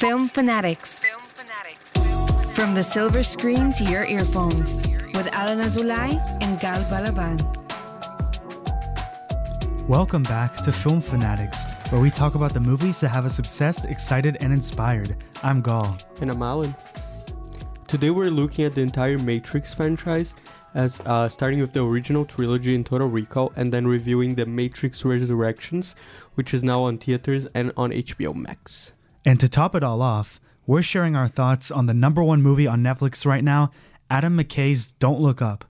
Film 0.00 0.30
Fanatics. 0.30 1.04
Film 1.04 1.20
Fanatics. 1.34 2.56
From 2.56 2.74
the 2.74 2.82
silver 2.82 3.22
screen 3.22 3.70
to 3.74 3.84
your 3.84 4.06
earphones 4.06 4.80
with 5.12 5.26
Alan 5.30 5.60
Azulay 5.60 6.16
and 6.40 6.58
Gal 6.58 6.80
Balaban. 6.84 7.36
Welcome 9.86 10.22
back 10.22 10.56
to 10.62 10.72
Film 10.72 11.02
Fanatics, 11.02 11.66
where 11.90 12.00
we 12.00 12.08
talk 12.08 12.34
about 12.34 12.54
the 12.54 12.60
movies 12.60 12.98
that 13.00 13.10
have 13.10 13.26
us 13.26 13.38
obsessed, 13.38 13.84
excited, 13.84 14.38
and 14.40 14.54
inspired. 14.54 15.22
I'm 15.42 15.60
Gal. 15.60 15.98
And 16.22 16.30
I'm 16.30 16.42
Alan. 16.42 16.74
Today 17.86 18.08
we're 18.08 18.30
looking 18.30 18.64
at 18.64 18.74
the 18.74 18.80
entire 18.80 19.18
Matrix 19.18 19.74
franchise, 19.74 20.32
as 20.72 21.02
uh, 21.04 21.28
starting 21.28 21.60
with 21.60 21.74
the 21.74 21.84
original 21.84 22.24
trilogy 22.24 22.74
in 22.74 22.84
Total 22.84 23.06
Recall, 23.06 23.52
and 23.54 23.70
then 23.70 23.86
reviewing 23.86 24.36
the 24.36 24.46
Matrix 24.46 25.04
Resurrections, 25.04 25.94
which 26.36 26.54
is 26.54 26.64
now 26.64 26.84
on 26.84 26.96
theaters 26.96 27.46
and 27.52 27.70
on 27.76 27.90
HBO 27.90 28.34
Max. 28.34 28.94
And 29.24 29.38
to 29.40 29.48
top 29.48 29.74
it 29.74 29.82
all 29.82 30.00
off, 30.00 30.40
we're 30.66 30.82
sharing 30.82 31.14
our 31.14 31.28
thoughts 31.28 31.70
on 31.70 31.86
the 31.86 31.94
number 31.94 32.22
one 32.22 32.42
movie 32.42 32.66
on 32.66 32.82
Netflix 32.82 33.26
right 33.26 33.44
now, 33.44 33.70
Adam 34.08 34.36
McKay's 34.38 34.92
Don't 34.92 35.20
Look 35.20 35.42
Up. 35.42 35.64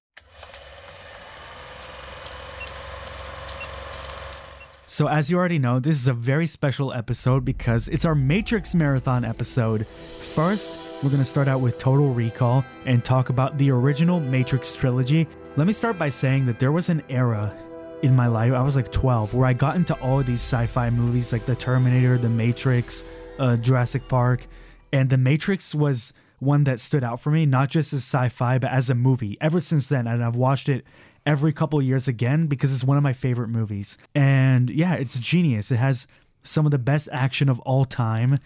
So, 4.87 5.09
as 5.09 5.31
you 5.31 5.39
already 5.39 5.59
know, 5.59 5.79
this 5.79 5.95
is 5.95 6.09
a 6.09 6.13
very 6.13 6.47
special 6.47 6.93
episode 6.93 7.45
because 7.45 7.89
it's 7.89 8.05
our 8.05 8.15
Matrix 8.15 8.75
Marathon 8.75 9.25
episode. 9.25 9.87
First, 10.35 10.79
we're 11.03 11.11
going 11.11 11.23
to 11.23 11.25
start 11.25 11.49
out 11.49 11.61
with 11.61 11.79
Total 11.79 12.13
Recall 12.13 12.65
and 12.87 13.05
talk 13.05 13.31
about 13.31 13.57
the 13.57 13.71
original 13.71 14.21
Matrix 14.21 14.75
trilogy. 14.75 15.29
Let 15.57 15.67
me 15.67 15.73
start 15.73 15.99
by 15.99 16.09
saying 16.09 16.47
that 16.47 16.59
there 16.59 16.73
was 16.73 16.89
an 16.89 17.03
era 17.09 17.57
in 18.03 18.17
my 18.17 18.27
life, 18.27 18.53
I 18.53 18.63
was 18.63 18.77
like 18.77 18.91
12, 18.91 19.35
where 19.35 19.47
I 19.47 19.53
got 19.53 19.77
into 19.77 19.95
all 20.01 20.21
of 20.21 20.27
these 20.27 20.41
sci 20.41 20.67
fi 20.67 20.91
movies 20.91 21.33
like 21.33 21.47
The 21.47 21.55
Terminator, 21.55 22.19
The 22.19 22.29
Matrix, 22.29 23.05
uh, 23.39 23.57
Jurassic 23.57 24.07
Park, 24.09 24.47
and 24.93 25.11
The 25.11 25.19
Matrix 25.19 25.75
was 25.75 26.13
one 26.41 26.65
that 26.65 26.81
stood 26.81 27.05
out 27.05 27.21
for 27.21 27.31
me, 27.31 27.47
not 27.47 27.69
just 27.69 27.93
as 27.93 28.01
sci 28.01 28.29
fi, 28.31 28.59
but 28.59 28.71
as 28.71 28.91
a 28.91 28.95
movie. 28.95 29.37
Ever 29.41 29.61
since 29.61 29.89
then, 29.89 30.07
and 30.07 30.25
I've 30.25 30.37
watched 30.37 30.69
it 30.69 30.85
every 31.27 31.53
couple 31.53 31.81
years 31.83 32.09
again 32.09 32.47
because 32.47 32.73
it's 32.73 32.85
one 32.85 32.97
of 32.97 33.03
my 33.03 33.13
favorite 33.13 33.49
movies. 33.49 33.99
And 34.15 34.71
yeah, 34.71 34.95
it's 34.95 35.19
genius. 35.19 35.71
It 35.71 35.77
has 35.77 36.07
some 36.43 36.65
of 36.65 36.73
the 36.73 36.79
best 36.79 37.09
action 37.13 37.49
of 37.49 37.61
all 37.61 37.85
time. 37.85 38.39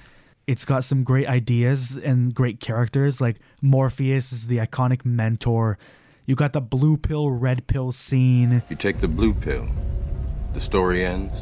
It's 0.47 0.65
got 0.65 0.85
some 0.85 1.05
great 1.05 1.27
ideas 1.27 1.97
and 1.97 2.35
great 2.35 2.61
characters. 2.61 3.21
Like 3.21 3.37
Morpheus 3.63 4.33
is 4.33 4.48
the 4.48 4.59
iconic 4.59 5.05
mentor. 5.05 5.79
You 6.27 6.35
got 6.35 6.53
the 6.53 6.61
blue 6.61 6.97
pill, 6.97 7.31
red 7.31 7.67
pill 7.67 7.93
scene. 7.93 8.63
You 8.69 8.77
take 8.77 8.98
the 8.98 9.09
blue 9.09 9.35
pill, 9.35 9.69
the 10.53 10.61
story 10.61 11.05
ends. 11.05 11.39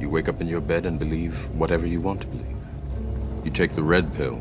You 0.00 0.08
wake 0.08 0.28
up 0.30 0.40
in 0.40 0.48
your 0.48 0.62
bed 0.62 0.86
and 0.86 0.98
believe 0.98 1.34
whatever 1.54 1.86
you 1.86 2.00
want 2.00 2.22
to 2.22 2.26
believe. 2.26 2.56
You 3.44 3.50
take 3.50 3.74
the 3.74 3.82
red 3.82 4.12
pill, 4.14 4.40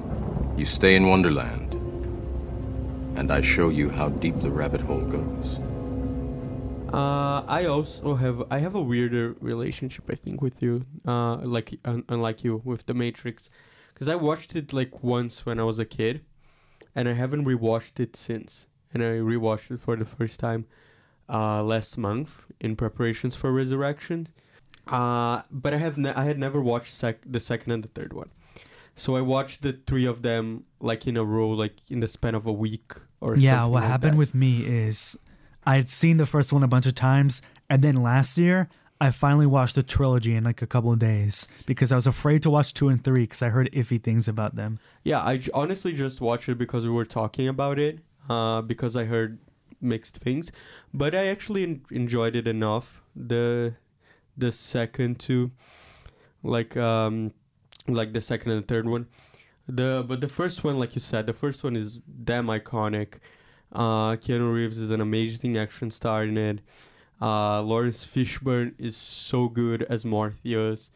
you 0.58 0.66
stay 0.66 0.96
in 0.96 1.08
Wonderland, 1.08 1.74
and 3.18 3.30
I 3.32 3.42
show 3.42 3.68
you 3.68 3.90
how 3.90 4.08
deep 4.08 4.40
the 4.40 4.50
rabbit 4.50 4.80
hole 4.80 5.02
goes. 5.02 5.58
Uh, 6.94 7.44
I 7.46 7.66
also 7.66 8.16
have 8.16 8.44
I 8.50 8.60
have 8.60 8.74
a 8.74 8.82
weirder 8.82 9.36
relationship 9.42 10.06
I 10.10 10.16
think 10.16 10.42
with 10.42 10.64
you, 10.64 10.86
uh, 11.06 11.36
like 11.38 11.78
un- 11.84 12.06
unlike 12.08 12.44
you 12.44 12.62
with 12.64 12.86
the 12.86 12.94
Matrix, 12.94 13.50
because 13.94 14.08
I 14.08 14.16
watched 14.16 14.56
it 14.56 14.72
like 14.74 15.04
once 15.04 15.46
when 15.46 15.60
I 15.60 15.64
was 15.64 15.78
a 15.78 15.86
kid, 15.86 16.22
and 16.96 17.08
I 17.10 17.14
haven't 17.14 17.46
rewatched 17.46 18.00
it 18.00 18.16
since. 18.16 18.68
And 18.92 19.04
I 19.04 19.20
rewatched 19.20 19.70
it 19.72 19.82
for 19.82 19.96
the 19.96 20.06
first 20.06 20.40
time, 20.40 20.66
uh, 21.28 21.62
last 21.62 21.98
month 21.98 22.44
in 22.60 22.76
preparations 22.76 23.36
for 23.36 23.52
Resurrection. 23.52 24.30
Uh, 24.92 25.44
but 25.52 25.74
I 25.74 25.78
have 25.78 25.98
ne- 25.98 26.14
I 26.14 26.24
had 26.26 26.40
never 26.40 26.62
watched 26.62 26.94
sec- 26.94 27.24
the 27.26 27.40
second 27.40 27.72
and 27.72 27.84
the 27.84 27.88
third 27.90 28.14
one, 28.14 28.30
so 28.96 29.16
I 29.16 29.22
watched 29.22 29.62
the 29.62 29.74
three 29.86 30.06
of 30.06 30.22
them 30.24 30.64
like 30.80 31.06
in 31.08 31.16
a 31.18 31.24
row, 31.24 31.50
like 31.50 31.76
in 31.90 32.00
the 32.00 32.08
span 32.08 32.36
of 32.36 32.46
a 32.46 32.52
week 32.54 32.94
or 33.22 33.36
Yeah, 33.38 33.64
what 33.66 33.82
like 33.82 33.90
happened 33.92 34.14
that. 34.14 34.18
with 34.18 34.34
me 34.36 34.66
is 34.66 35.18
I 35.66 35.76
had 35.76 35.90
seen 35.90 36.18
the 36.18 36.26
first 36.26 36.52
one 36.54 36.64
a 36.64 36.68
bunch 36.68 36.88
of 36.88 36.96
times, 36.96 37.42
and 37.70 37.82
then 37.84 37.96
last 38.02 38.38
year 38.38 38.68
I 39.02 39.12
finally 39.12 39.46
watched 39.46 39.76
the 39.76 39.84
trilogy 39.84 40.36
in 40.36 40.44
like 40.44 40.62
a 40.62 40.68
couple 40.68 40.92
of 40.92 41.00
days 41.00 41.48
because 41.66 41.92
I 41.92 41.96
was 41.96 42.08
afraid 42.08 42.42
to 42.44 42.50
watch 42.50 42.74
two 42.74 42.90
and 42.90 43.02
three 43.04 43.22
because 43.24 43.42
I 43.42 43.50
heard 43.50 43.70
iffy 43.72 44.02
things 44.02 44.28
about 44.28 44.56
them. 44.56 44.80
Yeah, 45.04 45.24
I 45.24 45.38
j- 45.38 45.52
honestly 45.54 45.94
just 45.94 46.20
watched 46.20 46.50
it 46.50 46.58
because 46.58 46.84
we 46.84 46.92
were 46.92 47.06
talking 47.06 47.48
about 47.48 47.78
it, 47.80 48.00
uh, 48.30 48.62
because 48.62 48.96
I 48.98 49.06
heard 49.06 49.40
mixed 49.80 50.18
things, 50.18 50.52
but 50.94 51.14
I 51.16 51.28
actually 51.28 51.64
en- 51.64 51.82
enjoyed 51.92 52.36
it 52.36 52.48
enough. 52.48 53.02
The 53.16 53.76
the 54.40 54.52
second 54.52 55.20
two, 55.20 55.52
like 56.44 56.76
um, 56.78 57.34
like 57.88 58.14
the 58.14 58.22
second 58.22 58.52
and 58.52 58.64
the 58.64 58.68
third 58.68 58.88
one, 58.88 59.08
the 59.68 60.04
but 60.08 60.22
the 60.22 60.30
first 60.30 60.64
one, 60.64 60.80
like 60.80 60.96
you 60.96 61.02
said, 61.02 61.28
the 61.28 61.34
first 61.34 61.64
one 61.64 61.76
is 61.76 61.98
damn 62.24 62.48
iconic. 62.48 63.16
Uh, 63.72 64.16
Keanu 64.16 64.54
Reeves 64.54 64.80
is 64.80 64.90
an 64.90 65.02
amazing 65.02 65.58
action 65.58 65.92
star 65.92 66.24
in 66.24 66.38
it. 66.38 66.62
Uh, 67.22 67.62
Laurence 67.62 68.06
Fishburne 68.06 68.74
is 68.80 68.96
so 68.96 69.48
good 69.50 69.84
as 69.84 70.06
Morpheus. 70.06 70.90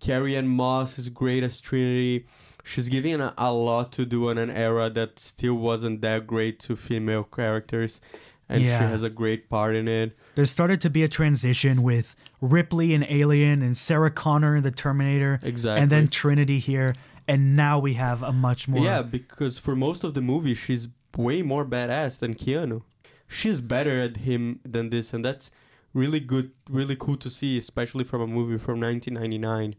Carrie-Anne 0.00 0.48
Moss 0.48 0.98
is 0.98 1.08
great 1.08 1.42
as 1.42 1.60
Trinity. 1.60 2.26
She's 2.64 2.88
giving 2.88 3.20
a, 3.20 3.32
a 3.38 3.52
lot 3.52 3.92
to 3.92 4.04
do 4.04 4.28
in 4.28 4.38
an 4.38 4.50
era 4.50 4.90
that 4.90 5.18
still 5.18 5.54
wasn't 5.54 6.00
that 6.00 6.26
great 6.26 6.58
to 6.60 6.76
female 6.76 7.24
characters, 7.24 8.00
and 8.48 8.62
Yeah. 8.62 8.78
she 8.78 8.84
has 8.84 9.02
a 9.02 9.10
great 9.10 9.48
part 9.48 9.74
in 9.74 9.88
it. 9.88 10.16
There 10.34 10.46
started 10.46 10.80
to 10.82 10.90
be 10.90 11.02
a 11.02 11.08
transition 11.08 11.82
with 11.82 12.14
Ripley 12.40 12.92
and 12.94 13.06
Alien 13.08 13.62
and 13.62 13.76
Sarah 13.76 14.10
Connor 14.10 14.56
in 14.56 14.62
The 14.64 14.70
Terminator, 14.70 15.40
Exactly. 15.42 15.82
and 15.82 15.90
then 15.90 16.08
Trinity 16.08 16.58
here, 16.58 16.94
and 17.26 17.56
now 17.56 17.78
we 17.78 17.94
have 17.94 18.22
a 18.22 18.32
much 18.32 18.68
more. 18.68 18.84
Yeah, 18.84 19.02
because 19.02 19.58
for 19.58 19.74
most 19.74 20.04
of 20.04 20.14
the 20.14 20.20
movie, 20.20 20.54
she's 20.54 20.88
way 21.16 21.42
more 21.42 21.64
badass 21.64 22.18
than 22.18 22.34
Keanu. 22.34 22.82
She's 23.28 23.60
better 23.60 23.98
at 24.00 24.18
him 24.18 24.60
than 24.64 24.90
this, 24.90 25.14
and 25.14 25.24
that's 25.24 25.50
really 25.94 26.20
good, 26.20 26.50
really 26.68 26.96
cool 26.96 27.16
to 27.16 27.30
see, 27.30 27.56
especially 27.56 28.04
from 28.04 28.20
a 28.20 28.26
movie 28.26 28.58
from 28.58 28.78
1999. 28.80 29.74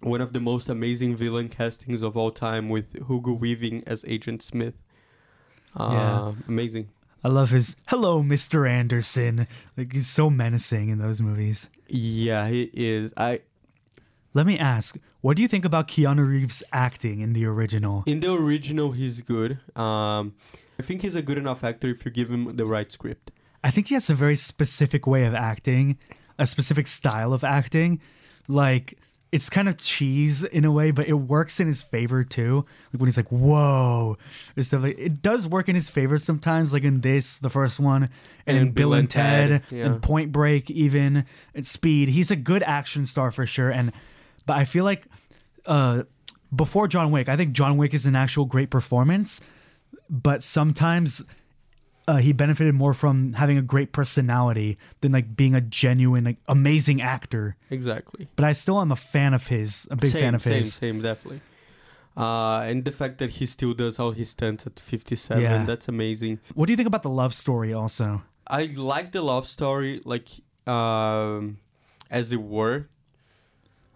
One 0.00 0.20
of 0.20 0.32
the 0.32 0.40
most 0.40 0.68
amazing 0.68 1.14
villain 1.16 1.48
castings 1.48 2.02
of 2.02 2.16
all 2.16 2.30
time 2.30 2.68
with 2.68 2.94
Hugo 3.06 3.32
Weaving 3.34 3.84
as 3.86 4.04
Agent 4.08 4.42
Smith. 4.42 4.74
Uh, 5.74 5.90
Yeah. 5.92 6.32
Amazing. 6.48 6.88
I 7.26 7.28
love 7.28 7.50
his 7.50 7.74
"Hello, 7.88 8.22
Mr. 8.22 8.70
Anderson." 8.70 9.48
Like 9.76 9.92
he's 9.92 10.06
so 10.06 10.30
menacing 10.30 10.90
in 10.90 11.00
those 11.00 11.20
movies. 11.20 11.68
Yeah, 11.88 12.46
he 12.46 12.70
is. 12.72 13.12
I 13.16 13.40
Let 14.32 14.46
me 14.46 14.56
ask, 14.56 14.96
what 15.22 15.34
do 15.34 15.42
you 15.42 15.48
think 15.48 15.64
about 15.64 15.88
Keanu 15.88 16.24
Reeves' 16.24 16.62
acting 16.72 17.18
in 17.18 17.32
the 17.32 17.44
original? 17.44 18.04
in 18.06 18.20
the 18.20 18.32
original 18.32 18.92
he's 18.92 19.22
good. 19.22 19.58
Um, 19.74 20.36
I 20.78 20.84
think 20.84 21.02
he's 21.02 21.16
a 21.16 21.20
good 21.20 21.36
enough 21.36 21.64
actor 21.64 21.88
if 21.88 22.04
you 22.04 22.12
give 22.12 22.30
him 22.30 22.56
the 22.56 22.64
right 22.64 22.92
script. 22.92 23.32
I 23.64 23.72
think 23.72 23.88
he 23.88 23.94
has 23.94 24.08
a 24.08 24.14
very 24.14 24.36
specific 24.36 25.04
way 25.04 25.24
of 25.24 25.34
acting, 25.34 25.98
a 26.38 26.46
specific 26.46 26.86
style 26.86 27.32
of 27.32 27.42
acting. 27.42 28.00
Like 28.46 29.00
it's 29.32 29.50
kind 29.50 29.68
of 29.68 29.76
cheese 29.76 30.44
in 30.44 30.64
a 30.64 30.70
way, 30.70 30.90
but 30.90 31.08
it 31.08 31.14
works 31.14 31.58
in 31.58 31.66
his 31.66 31.82
favor 31.82 32.22
too. 32.22 32.64
Like 32.92 33.00
when 33.00 33.08
he's 33.08 33.16
like, 33.16 33.28
"Whoa," 33.28 34.16
and 34.54 34.64
stuff. 34.64 34.82
Like, 34.82 34.98
it 34.98 35.20
does 35.20 35.48
work 35.48 35.68
in 35.68 35.74
his 35.74 35.90
favor 35.90 36.18
sometimes. 36.18 36.72
Like 36.72 36.84
in 36.84 37.00
this, 37.00 37.38
the 37.38 37.50
first 37.50 37.80
one, 37.80 38.08
and, 38.46 38.56
in 38.56 38.70
Bill 38.70 38.94
and 38.94 39.10
Ted, 39.10 39.62
yeah. 39.70 39.86
and 39.86 40.02
Point 40.02 40.32
Break, 40.32 40.70
even 40.70 41.24
and 41.54 41.66
Speed. 41.66 42.08
He's 42.10 42.30
a 42.30 42.36
good 42.36 42.62
action 42.62 43.04
star 43.04 43.32
for 43.32 43.46
sure. 43.46 43.70
And 43.70 43.92
but 44.46 44.56
I 44.56 44.64
feel 44.64 44.84
like 44.84 45.06
uh, 45.66 46.04
before 46.54 46.86
John 46.86 47.10
Wick, 47.10 47.28
I 47.28 47.36
think 47.36 47.52
John 47.52 47.76
Wick 47.76 47.94
is 47.94 48.06
an 48.06 48.14
actual 48.14 48.44
great 48.44 48.70
performance. 48.70 49.40
But 50.08 50.44
sometimes 50.44 51.24
uh, 52.08 52.16
he 52.16 52.32
benefited 52.32 52.74
more 52.74 52.94
from 52.94 53.32
having 53.34 53.58
a 53.58 53.62
great 53.62 53.92
personality 53.92 54.78
than 55.00 55.12
like 55.12 55.36
being 55.36 55.54
a 55.54 55.60
genuine, 55.60 56.24
like 56.24 56.36
amazing 56.48 57.02
actor. 57.02 57.56
Exactly. 57.70 58.28
But 58.36 58.44
I 58.44 58.52
still 58.52 58.80
am 58.80 58.92
a 58.92 58.96
fan 58.96 59.34
of 59.34 59.48
his, 59.48 59.88
a 59.90 59.96
big 59.96 60.10
same, 60.10 60.20
fan 60.22 60.34
of 60.34 60.42
same, 60.42 60.52
his. 60.54 60.74
Same, 60.74 61.02
definitely. 61.02 61.40
Uh, 62.16 62.60
and 62.60 62.84
the 62.84 62.92
fact 62.92 63.18
that 63.18 63.30
he 63.30 63.46
still 63.46 63.74
does 63.74 63.98
all 63.98 64.12
his 64.12 64.30
stunts 64.30 64.66
at 64.66 64.78
57, 64.80 65.42
Yeah. 65.42 65.64
that's 65.64 65.88
amazing. 65.88 66.38
What 66.54 66.66
do 66.66 66.72
you 66.72 66.76
think 66.76 66.86
about 66.86 67.02
the 67.02 67.10
love 67.10 67.34
story? 67.34 67.72
Also, 67.74 68.22
I 68.46 68.66
like 68.66 69.12
the 69.12 69.20
love 69.20 69.46
story, 69.48 70.00
like, 70.04 70.28
um, 70.66 71.58
as 72.10 72.32
it 72.32 72.40
were. 72.40 72.88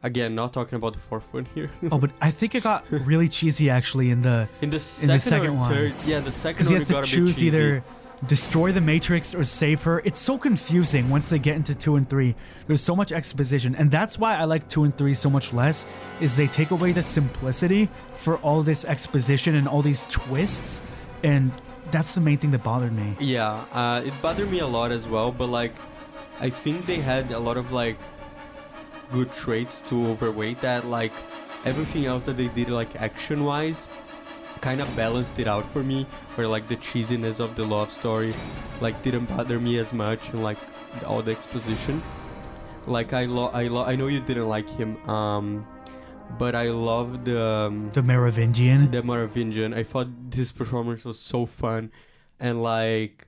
Again, 0.03 0.35
not 0.35 0.53
talking 0.55 0.77
about 0.77 0.95
the 0.95 0.99
fourth 0.99 1.27
one 1.33 1.45
here. 1.55 1.71
oh, 1.93 1.99
but 1.99 2.11
I 2.23 2.31
think 2.31 2.55
it 2.55 2.62
got 2.62 2.85
really 2.91 3.29
cheesy 3.29 3.69
actually 3.69 4.11
in 4.11 4.23
the 4.23 4.49
in 4.62 4.71
the 4.71 4.81
second, 4.81 5.21
second 5.21 5.49
or 5.49 5.53
one. 5.53 5.69
third, 5.71 5.95
yeah, 6.07 6.21
the 6.21 6.33
second 6.33 6.65
one. 6.67 6.69
because 6.69 6.69
he 6.69 6.75
has 6.75 6.87
to 6.87 6.93
got 6.95 6.99
a 7.01 7.03
bit 7.03 7.09
choose 7.11 7.43
either 7.43 7.85
destroy 8.27 8.73
the 8.73 8.81
Matrix 8.81 9.35
or 9.35 9.45
save 9.45 9.83
her. 9.83 10.01
It's 10.05 10.19
so 10.19 10.37
confusing 10.37 11.09
once 11.09 11.31
they 11.31 11.39
get 11.39 11.57
into 11.57 11.75
two 11.75 11.97
and 11.97 12.09
three. 12.09 12.35
There's 12.67 12.83
so 12.83 12.95
much 12.95 13.13
exposition, 13.13 13.75
and 13.75 13.91
that's 13.91 14.19
why 14.19 14.37
I 14.37 14.45
like 14.45 14.69
two 14.69 14.85
and 14.85 14.97
three 14.97 15.15
so 15.15 15.31
much 15.31 15.53
less. 15.53 15.87
Is 16.21 16.37
they 16.37 16.47
take 16.47 16.71
away 16.71 16.93
the 16.93 17.03
simplicity 17.03 17.89
for 18.17 18.37
all 18.39 18.63
this 18.63 18.85
exposition 18.85 19.55
and 19.55 19.67
all 19.67 19.83
these 19.83 20.07
twists, 20.07 20.83
and 21.23 21.51
that's 21.91 22.15
the 22.15 22.21
main 22.21 22.39
thing 22.39 22.51
that 22.53 22.63
bothered 22.63 22.93
me. 22.93 23.17
Yeah, 23.19 23.65
uh, 23.73 24.03
it 24.05 24.15
bothered 24.23 24.51
me 24.51 24.61
a 24.61 24.67
lot 24.67 24.93
as 24.93 25.07
well, 25.09 25.33
but 25.33 25.47
like, 25.47 25.75
I 26.41 26.51
think 26.51 26.87
they 26.87 27.01
had 27.01 27.31
a 27.33 27.39
lot 27.39 27.57
of 27.57 27.73
like 27.73 27.99
good 29.11 29.33
traits 29.33 29.81
to 29.83 30.09
overweight 30.09 30.61
that. 30.61 30.87
Like 30.87 31.13
everything 31.65 32.07
else 32.07 32.23
that 32.25 32.37
they 32.37 32.49
did, 32.49 32.69
like 32.69 33.01
action 33.01 33.45
wise, 33.45 33.87
kind 34.61 34.81
of 34.81 34.95
balanced 34.97 35.39
it 35.39 35.47
out 35.47 35.71
for 35.71 35.83
me. 35.83 36.07
Where 36.35 36.47
like 36.49 36.69
the 36.69 36.77
cheesiness 36.77 37.41
of 37.41 37.57
the 37.57 37.65
love 37.65 37.93
story, 37.93 38.35
like 38.81 39.03
didn't 39.03 39.27
bother 39.27 39.59
me 39.61 39.79
as 39.79 39.93
much, 39.93 40.29
and 40.31 40.43
like 40.43 40.59
all 41.07 41.23
the 41.23 41.33
exposition. 41.33 42.03
Like 42.87 43.12
I 43.12 43.25
lo- 43.27 43.51
I 43.53 43.69
lo- 43.69 43.85
I 43.85 43.97
know 43.97 44.07
you 44.09 44.21
didn't 44.21 44.49
like 44.49 44.69
him, 44.71 44.97
um, 45.09 45.67
but 46.39 46.55
I 46.55 46.71
love 46.71 47.25
the 47.25 47.41
um, 47.41 47.91
The 47.91 48.03
Merovingian. 48.03 48.91
the 48.91 49.03
Merovingian. 49.03 49.75
I 49.75 49.83
thought 49.83 50.09
this 50.31 50.51
performance 50.53 51.05
was 51.05 51.19
so 51.21 51.45
fun, 51.47 51.93
and 52.41 52.62
like, 52.62 53.27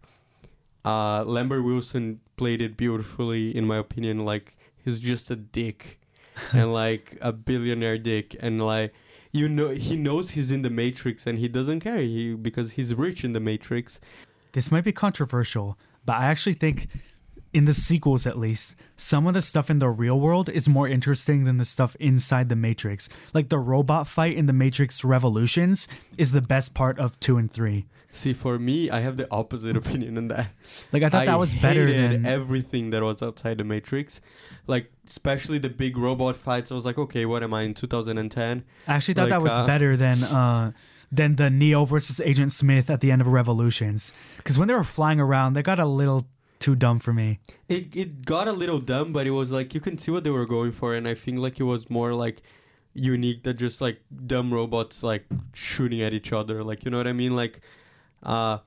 uh, 0.85 1.23
Lambert 1.25 1.65
Wilson 1.65 2.21
played 2.37 2.61
it 2.63 2.77
beautifully, 2.77 3.55
in 3.55 3.67
my 3.67 3.77
opinion. 3.77 4.25
Like 4.25 4.57
he's 4.85 4.99
just 4.99 5.31
a 5.31 5.37
dick, 5.37 6.01
and 6.53 6.73
like 6.73 7.19
a 7.21 7.33
billionaire 7.33 7.99
dick, 7.99 8.35
and 8.41 8.65
like 8.65 8.93
you 9.33 9.49
know 9.49 9.71
he 9.71 9.97
knows 9.97 10.31
he's 10.31 10.51
in 10.51 10.63
the 10.63 10.71
Matrix, 10.71 11.27
and 11.27 11.39
he 11.39 11.49
doesn't 11.49 11.81
care 11.81 11.99
he, 11.99 12.35
because 12.35 12.73
he's 12.73 12.95
rich 12.95 13.25
in 13.25 13.33
the 13.33 13.41
Matrix. 13.41 13.99
This 14.53 14.71
might 14.71 14.85
be 14.85 14.93
controversial, 14.93 15.79
but 16.05 16.19
I 16.19 16.27
actually 16.27 16.55
think 16.55 16.89
in 17.53 17.65
the 17.67 17.75
sequels 17.75 18.27
at 18.27 18.39
least, 18.39 18.75
some 18.97 19.27
of 19.27 19.35
the 19.35 19.43
stuff 19.43 19.69
in 19.69 19.79
the 19.79 19.89
real 19.89 20.19
world 20.19 20.49
is 20.49 20.69
more 20.69 20.89
interesting 20.89 21.45
than 21.45 21.59
the 21.59 21.65
stuff 21.65 21.97
inside 22.01 22.49
the 22.49 22.57
Matrix. 22.57 23.09
Like 23.35 23.49
the 23.49 23.59
robot 23.59 24.07
fight 24.07 24.37
in 24.37 24.47
the 24.47 24.53
Matrix 24.53 25.05
Revolutions 25.05 25.87
is 26.17 26.33
the 26.33 26.41
best 26.41 26.75
part 26.75 26.99
of 26.99 27.19
2 27.21 27.37
and 27.37 27.51
3. 27.51 27.87
See, 28.15 28.35
for 28.35 28.59
me, 28.59 28.91
I 28.91 29.01
have 29.01 29.17
the 29.17 29.27
opposite 29.31 29.77
opinion 29.83 30.19
on 30.19 30.29
that. 30.29 30.49
Like 30.93 31.03
I 31.03 31.09
thought 31.09 31.27
that 31.27 31.39
was 31.39 31.55
better 31.55 31.91
than 31.91 32.27
everything 32.27 32.91
that 32.91 33.03
was 33.03 33.23
outside 33.23 33.59
the 33.59 33.65
Matrix, 33.65 34.21
like 34.67 34.93
especially 35.07 35.59
the 35.59 35.71
big 35.71 35.97
robot 35.97 36.37
fights. 36.37 36.71
I 36.71 36.75
was 36.75 36.85
like, 36.85 36.99
okay, 36.99 37.25
what 37.27 37.43
am 37.43 37.55
I 37.55 37.63
in 37.63 37.75
2010? 37.75 38.65
I 38.87 38.95
actually 38.95 39.15
thought 39.15 39.31
that 39.31 39.43
was 39.43 39.57
uh, 39.57 39.67
better 39.67 39.97
than 39.97 40.23
uh 40.23 40.73
than 41.11 41.37
the 41.37 41.51
Neo 41.51 41.85
versus 41.85 42.21
Agent 42.21 42.53
Smith 42.53 42.89
at 42.89 43.01
the 43.01 43.11
end 43.11 43.21
of 43.23 43.29
Revolutions. 43.29 44.13
Cuz 44.45 44.59
when 44.59 44.69
they 44.69 44.75
were 44.75 44.85
flying 44.85 45.21
around, 45.21 45.55
they 45.55 45.63
got 45.63 45.79
a 45.79 45.87
little 45.87 46.27
too 46.59 46.77
dumb 46.77 46.99
for 46.99 47.13
me. 47.13 47.41
It 47.69 47.97
it 47.97 48.25
got 48.25 48.47
a 48.47 48.53
little 48.53 48.79
dumb, 48.79 49.13
but 49.13 49.27
it 49.27 49.33
was 49.33 49.51
like 49.51 49.75
you 49.75 49.81
can 49.81 49.97
see 49.99 50.11
what 50.11 50.23
they 50.23 50.31
were 50.31 50.47
going 50.47 50.73
for, 50.73 50.95
and 50.95 51.09
I 51.09 51.15
think 51.15 51.39
like 51.39 51.59
it 51.59 51.65
was 51.65 51.89
more 51.89 52.13
like 52.15 52.43
unique 52.95 53.43
than 53.43 53.57
just 53.57 53.81
like 53.81 54.03
dumb 54.27 54.53
robots 54.53 55.03
like 55.03 55.25
shooting 55.55 56.03
at 56.03 56.13
each 56.13 56.31
other. 56.33 56.63
Like 56.63 56.85
you 56.85 56.91
know 56.91 56.99
what 56.99 57.07
I 57.09 57.13
mean? 57.15 57.35
Like, 57.35 57.61
uh, 58.23 58.59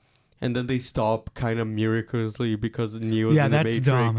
and 0.41 0.55
then 0.55 0.67
they 0.67 0.79
stop 0.79 1.33
kind 1.33 1.59
of 1.59 1.67
miraculously 1.67 2.55
because 2.55 2.99
Neo's 2.99 3.35
Yeah, 3.35 3.45
in 3.45 3.51
the 3.51 3.57
that's 3.57 3.75
Matrix. 3.79 3.85
dumb. 3.85 4.17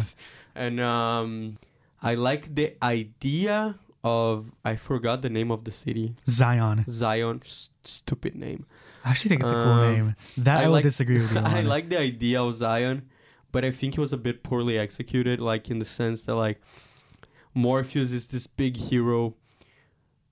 And 0.54 0.80
um, 0.80 1.58
I 2.02 2.14
like 2.14 2.54
the 2.54 2.74
idea 2.82 3.76
of 4.02 4.50
I 4.64 4.76
forgot 4.76 5.22
the 5.22 5.28
name 5.30 5.50
of 5.50 5.64
the 5.64 5.70
city. 5.72 6.14
Zion. 6.28 6.84
Zion, 6.88 7.40
s- 7.44 7.70
stupid 7.84 8.34
name. 8.34 8.64
I 9.04 9.10
actually 9.10 9.28
think 9.30 9.42
it's 9.42 9.50
a 9.50 9.54
cool 9.54 9.62
Um, 9.62 9.92
name. 9.94 10.16
That 10.38 10.58
I, 10.62 10.66
will 10.66 10.72
like- 10.74 10.82
disagree 10.84 11.18
with 11.20 11.32
you. 11.32 11.38
I 11.44 11.60
like 11.62 11.90
the 11.90 11.98
idea 12.00 12.42
of 12.42 12.54
Zion, 12.54 13.08
but 13.52 13.64
I 13.64 13.70
think 13.70 13.94
it 13.96 14.00
was 14.00 14.12
a 14.12 14.16
bit 14.16 14.42
poorly 14.42 14.78
executed. 14.78 15.40
Like 15.40 15.70
in 15.70 15.78
the 15.78 15.84
sense 15.84 16.22
that 16.22 16.34
like 16.36 16.60
Morpheus 17.54 18.12
is 18.12 18.26
this 18.28 18.46
big 18.46 18.76
hero, 18.76 19.34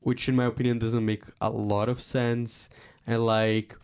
which 0.01 0.29
in 0.29 0.37
my 0.37 0.45
opinion 0.47 0.79
doesn't 0.79 1.05
make 1.05 1.25
a 1.41 1.51
lot 1.51 1.89
of 1.89 2.01
sense, 2.03 2.69
and 3.07 3.25
like 3.25 3.77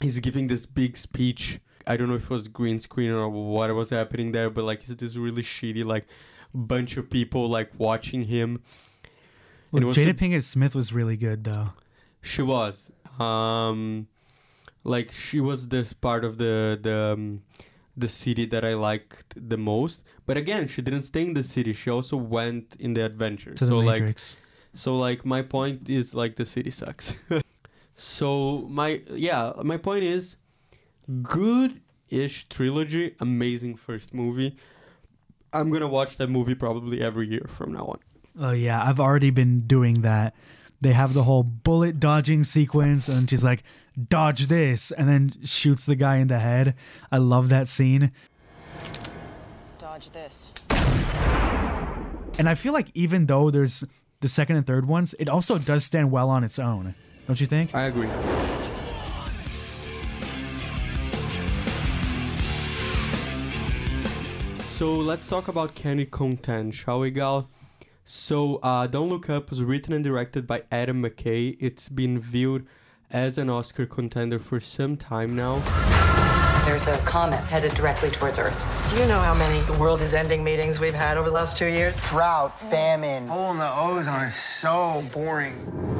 he's 0.00 0.18
giving 0.20 0.48
this 0.48 0.66
big 0.66 0.96
speech. 0.96 1.60
I 1.86 1.96
don't 1.96 2.08
know 2.08 2.16
if 2.16 2.24
it 2.24 2.30
was 2.30 2.48
green 2.48 2.80
screen 2.80 3.12
or 3.12 3.28
what 3.28 3.72
was 3.74 3.90
happening 3.90 4.32
there, 4.32 4.50
but 4.50 4.64
like 4.64 4.80
it's 4.80 4.94
this 4.96 5.16
really 5.16 5.42
shitty 5.42 5.84
like 5.84 6.06
bunch 6.52 6.96
of 6.96 7.10
people 7.10 7.48
like 7.48 7.70
watching 7.78 8.22
him. 8.22 8.62
Well, 9.70 9.82
Jada 9.84 10.10
a- 10.10 10.14
Pinkett 10.14 10.42
Smith 10.42 10.74
was 10.74 10.92
really 10.92 11.16
good 11.16 11.44
though. 11.44 11.70
She 12.22 12.42
was. 12.42 12.90
Um 13.18 14.08
like 14.84 15.12
she 15.12 15.40
was 15.40 15.68
this 15.68 15.92
part 15.92 16.24
of 16.24 16.38
the 16.38 16.78
the 16.80 17.12
um, 17.14 17.42
the 17.96 18.08
city 18.08 18.46
that 18.46 18.64
I 18.64 18.74
liked 18.74 19.34
the 19.36 19.56
most. 19.56 20.04
But 20.26 20.36
again, 20.36 20.68
she 20.68 20.82
didn't 20.82 21.02
stay 21.04 21.22
in 21.22 21.34
the 21.34 21.42
city. 21.42 21.72
She 21.72 21.90
also 21.90 22.16
went 22.16 22.76
in 22.78 22.94
the 22.94 23.04
adventure. 23.04 23.54
To 23.54 23.64
the 23.64 23.70
so 23.70 23.78
like 23.78 24.18
so 24.74 24.96
like 24.96 25.24
my 25.24 25.42
point 25.42 25.88
is 25.88 26.14
like 26.14 26.36
the 26.36 26.46
city 26.46 26.70
sucks. 26.70 27.16
so 27.96 28.66
my 28.68 29.00
yeah, 29.10 29.52
my 29.62 29.76
point 29.78 30.04
is 30.04 30.36
good 31.22 31.80
ish 32.08 32.48
trilogy, 32.48 33.16
amazing 33.20 33.74
first 33.76 34.14
movie. 34.14 34.56
I'm 35.52 35.70
gonna 35.70 35.88
watch 35.88 36.16
that 36.18 36.28
movie 36.28 36.54
probably 36.54 37.00
every 37.02 37.26
year 37.28 37.46
from 37.48 37.72
now 37.72 37.86
on. 37.86 37.98
Oh 38.38 38.52
yeah, 38.52 38.82
I've 38.82 39.00
already 39.00 39.30
been 39.30 39.66
doing 39.66 40.02
that. 40.02 40.34
They 40.80 40.92
have 40.92 41.14
the 41.14 41.22
whole 41.24 41.42
bullet 41.42 41.98
dodging 41.98 42.44
sequence, 42.44 43.08
and 43.08 43.28
she's 43.30 43.42
like, 43.42 43.62
"Dodge 44.08 44.46
this," 44.48 44.90
and 44.90 45.08
then 45.08 45.32
shoots 45.44 45.86
the 45.86 45.96
guy 45.96 46.16
in 46.16 46.28
the 46.28 46.38
head. 46.38 46.74
I 47.10 47.16
love 47.16 47.48
that 47.48 47.66
scene, 47.66 48.12
Dodge 49.78 50.10
this. 50.10 50.52
and 52.38 52.46
I 52.46 52.54
feel 52.54 52.74
like 52.74 52.90
even 52.92 53.24
though 53.24 53.50
there's 53.50 53.84
the 54.20 54.28
second 54.28 54.56
and 54.56 54.66
third 54.66 54.86
ones, 54.86 55.14
it 55.18 55.30
also 55.30 55.56
does 55.56 55.84
stand 55.84 56.10
well 56.10 56.28
on 56.28 56.44
its 56.44 56.58
own. 56.58 56.94
Don't 57.26 57.40
you 57.40 57.46
think? 57.46 57.74
I 57.74 57.86
agree. 57.86 58.08
So 64.54 64.94
let's 64.94 65.28
talk 65.28 65.48
about 65.48 65.74
Candy 65.74 66.04
Content, 66.04 66.74
shall 66.74 67.00
we, 67.00 67.10
Gal? 67.10 67.48
So, 68.04 68.56
uh, 68.56 68.86
Don't 68.86 69.08
Look 69.08 69.28
Up 69.28 69.50
was 69.50 69.62
written 69.62 69.92
and 69.92 70.04
directed 70.04 70.46
by 70.46 70.62
Adam 70.70 71.02
McKay. 71.02 71.56
It's 71.58 71.88
been 71.88 72.20
viewed 72.20 72.66
as 73.10 73.38
an 73.38 73.50
Oscar 73.50 73.86
contender 73.86 74.38
for 74.38 74.60
some 74.60 74.96
time 74.96 75.34
now. 75.34 75.60
There's 76.66 76.86
a 76.86 76.96
comet 76.98 77.38
headed 77.38 77.72
directly 77.74 78.10
towards 78.10 78.38
Earth. 78.38 78.92
Do 78.94 79.00
you 79.00 79.08
know 79.08 79.18
how 79.18 79.34
many 79.34 79.60
the 79.62 79.78
world 79.78 80.00
is 80.02 80.14
ending 80.14 80.44
meetings 80.44 80.78
we've 80.78 80.94
had 80.94 81.16
over 81.16 81.30
the 81.30 81.34
last 81.34 81.56
two 81.56 81.66
years? 81.66 82.00
Drought, 82.02 82.58
famine. 82.60 83.26
Hole 83.28 83.52
in 83.52 83.58
the 83.58 83.72
ozone 83.72 84.24
is 84.24 84.34
so 84.34 85.04
boring. 85.12 85.95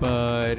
But 0.00 0.56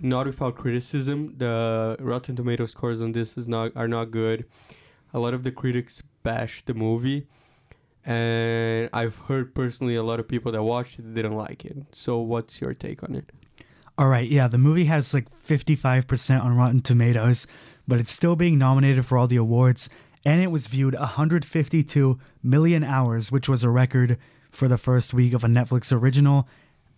not 0.00 0.26
without 0.26 0.56
criticism. 0.56 1.34
The 1.38 1.96
Rotten 1.98 2.36
Tomato 2.36 2.66
scores 2.66 3.00
on 3.00 3.12
this 3.12 3.36
is 3.36 3.48
not 3.48 3.72
are 3.74 3.88
not 3.88 4.10
good. 4.10 4.44
A 5.12 5.18
lot 5.18 5.34
of 5.34 5.42
the 5.42 5.50
critics 5.50 6.02
bash 6.22 6.62
the 6.64 6.74
movie, 6.74 7.26
and 8.04 8.90
I've 8.92 9.18
heard 9.20 9.54
personally 9.54 9.96
a 9.96 10.02
lot 10.02 10.20
of 10.20 10.28
people 10.28 10.52
that 10.52 10.62
watched 10.62 10.98
it 10.98 11.14
didn't 11.14 11.36
like 11.36 11.64
it. 11.64 11.76
So, 11.92 12.18
what's 12.18 12.60
your 12.60 12.74
take 12.74 13.02
on 13.02 13.14
it? 13.14 13.32
All 13.98 14.08
right, 14.08 14.28
yeah, 14.28 14.46
the 14.46 14.58
movie 14.58 14.84
has 14.84 15.14
like 15.14 15.26
55% 15.42 16.44
on 16.44 16.54
Rotten 16.54 16.82
Tomatoes, 16.82 17.46
but 17.88 17.98
it's 17.98 18.10
still 18.10 18.36
being 18.36 18.58
nominated 18.58 19.06
for 19.06 19.16
all 19.16 19.26
the 19.26 19.36
awards, 19.36 19.88
and 20.26 20.42
it 20.42 20.48
was 20.48 20.66
viewed 20.66 20.94
152 20.94 22.18
million 22.42 22.84
hours, 22.84 23.32
which 23.32 23.48
was 23.48 23.64
a 23.64 23.70
record 23.70 24.18
for 24.50 24.68
the 24.68 24.76
first 24.76 25.14
week 25.14 25.32
of 25.32 25.44
a 25.44 25.46
Netflix 25.46 25.96
original. 25.98 26.46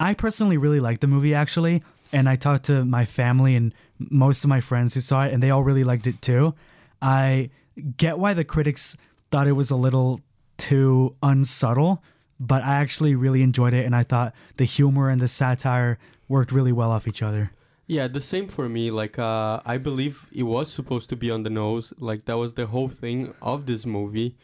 I 0.01 0.15
personally 0.15 0.57
really 0.57 0.81
liked 0.81 1.01
the 1.01 1.07
movie 1.07 1.35
actually, 1.35 1.83
and 2.13 2.29
I 2.29 2.37
talked 2.37 2.65
to 2.67 2.85
my 2.85 3.05
family 3.05 3.57
and 3.57 3.75
most 3.99 4.45
of 4.45 4.49
my 4.49 4.61
friends 4.61 4.95
who 4.95 5.01
saw 5.01 5.25
it, 5.25 5.33
and 5.33 5.43
they 5.43 5.51
all 5.51 5.65
really 5.65 5.85
liked 5.85 6.07
it 6.07 6.23
too. 6.23 6.55
I 7.03 7.51
get 7.97 8.19
why 8.19 8.35
the 8.35 8.45
critics 8.45 8.97
thought 9.31 9.47
it 9.47 9.53
was 9.53 9.71
a 9.71 9.77
little 9.77 10.21
too 10.57 11.17
unsubtle, 11.23 12.03
but 12.41 12.63
I 12.63 12.77
actually 12.77 13.15
really 13.15 13.43
enjoyed 13.43 13.75
it, 13.75 13.85
and 13.85 13.95
I 13.95 14.05
thought 14.05 14.35
the 14.57 14.65
humor 14.65 15.11
and 15.11 15.21
the 15.21 15.29
satire 15.29 15.99
worked 16.29 16.53
really 16.53 16.73
well 16.73 16.91
off 16.91 17.09
each 17.09 17.23
other. 17.23 17.53
Yeah, 17.87 18.07
the 18.07 18.21
same 18.21 18.49
for 18.49 18.69
me. 18.69 18.91
Like, 18.91 19.19
uh, 19.19 19.61
I 19.65 19.79
believe 19.79 20.27
it 20.31 20.43
was 20.43 20.71
supposed 20.71 21.09
to 21.09 21.17
be 21.17 21.31
on 21.31 21.43
the 21.43 21.51
nose. 21.51 21.93
Like, 21.99 22.27
that 22.27 22.37
was 22.37 22.55
the 22.55 22.67
whole 22.67 22.89
thing 22.89 23.35
of 23.41 23.65
this 23.65 23.87
movie. 23.87 24.37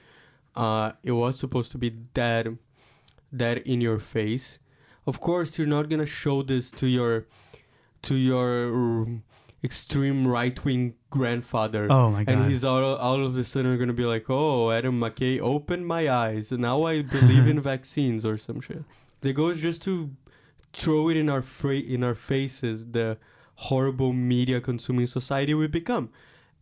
Uh, 0.57 0.93
it 1.03 1.13
was 1.13 1.39
supposed 1.39 1.71
to 1.73 1.79
be 1.79 1.95
that, 2.15 2.47
that 3.31 3.59
in 3.67 3.83
your 3.83 3.99
face. 3.99 4.59
Of 5.07 5.21
course, 5.21 5.59
you're 5.59 5.67
not 5.67 5.89
gonna 5.89 6.07
show 6.07 6.43
this 6.43 6.71
to 6.73 6.87
your, 6.87 7.27
to 8.03 8.15
your 8.15 9.07
extreme 9.63 10.27
right 10.29 10.63
wing 10.65 10.95
grandfather. 11.11 11.89
Oh 11.91 12.11
my 12.11 12.25
God. 12.25 12.33
And 12.35 12.51
he's 12.51 12.65
all, 12.65 12.83
all 12.97 13.25
of 13.25 13.37
a 13.37 13.45
sudden 13.45 13.79
gonna 13.79 13.93
be 13.93 14.05
like, 14.05 14.27
"Oh, 14.29 14.71
Adam 14.71 15.01
McKay 15.01 15.41
opened 15.41 15.87
my 15.87 16.09
eyes, 16.11 16.53
and 16.53 16.61
now 16.63 16.83
I 16.85 17.03
believe 17.03 17.47
in 17.47 17.61
vaccines 17.73 18.25
or 18.25 18.37
some 18.37 18.61
shit." 18.61 18.85
They 19.23 19.33
goes 19.33 19.61
just 19.61 19.83
to 19.85 20.11
throw 20.73 21.09
it 21.09 21.17
in 21.17 21.29
our 21.31 21.41
fra- 21.43 21.77
in 21.77 22.05
our 22.05 22.15
faces 22.15 22.91
the 22.91 23.17
horrible 23.57 24.13
media 24.13 24.61
consuming 24.61 25.07
society 25.07 25.55
we 25.55 25.67
become 25.69 26.11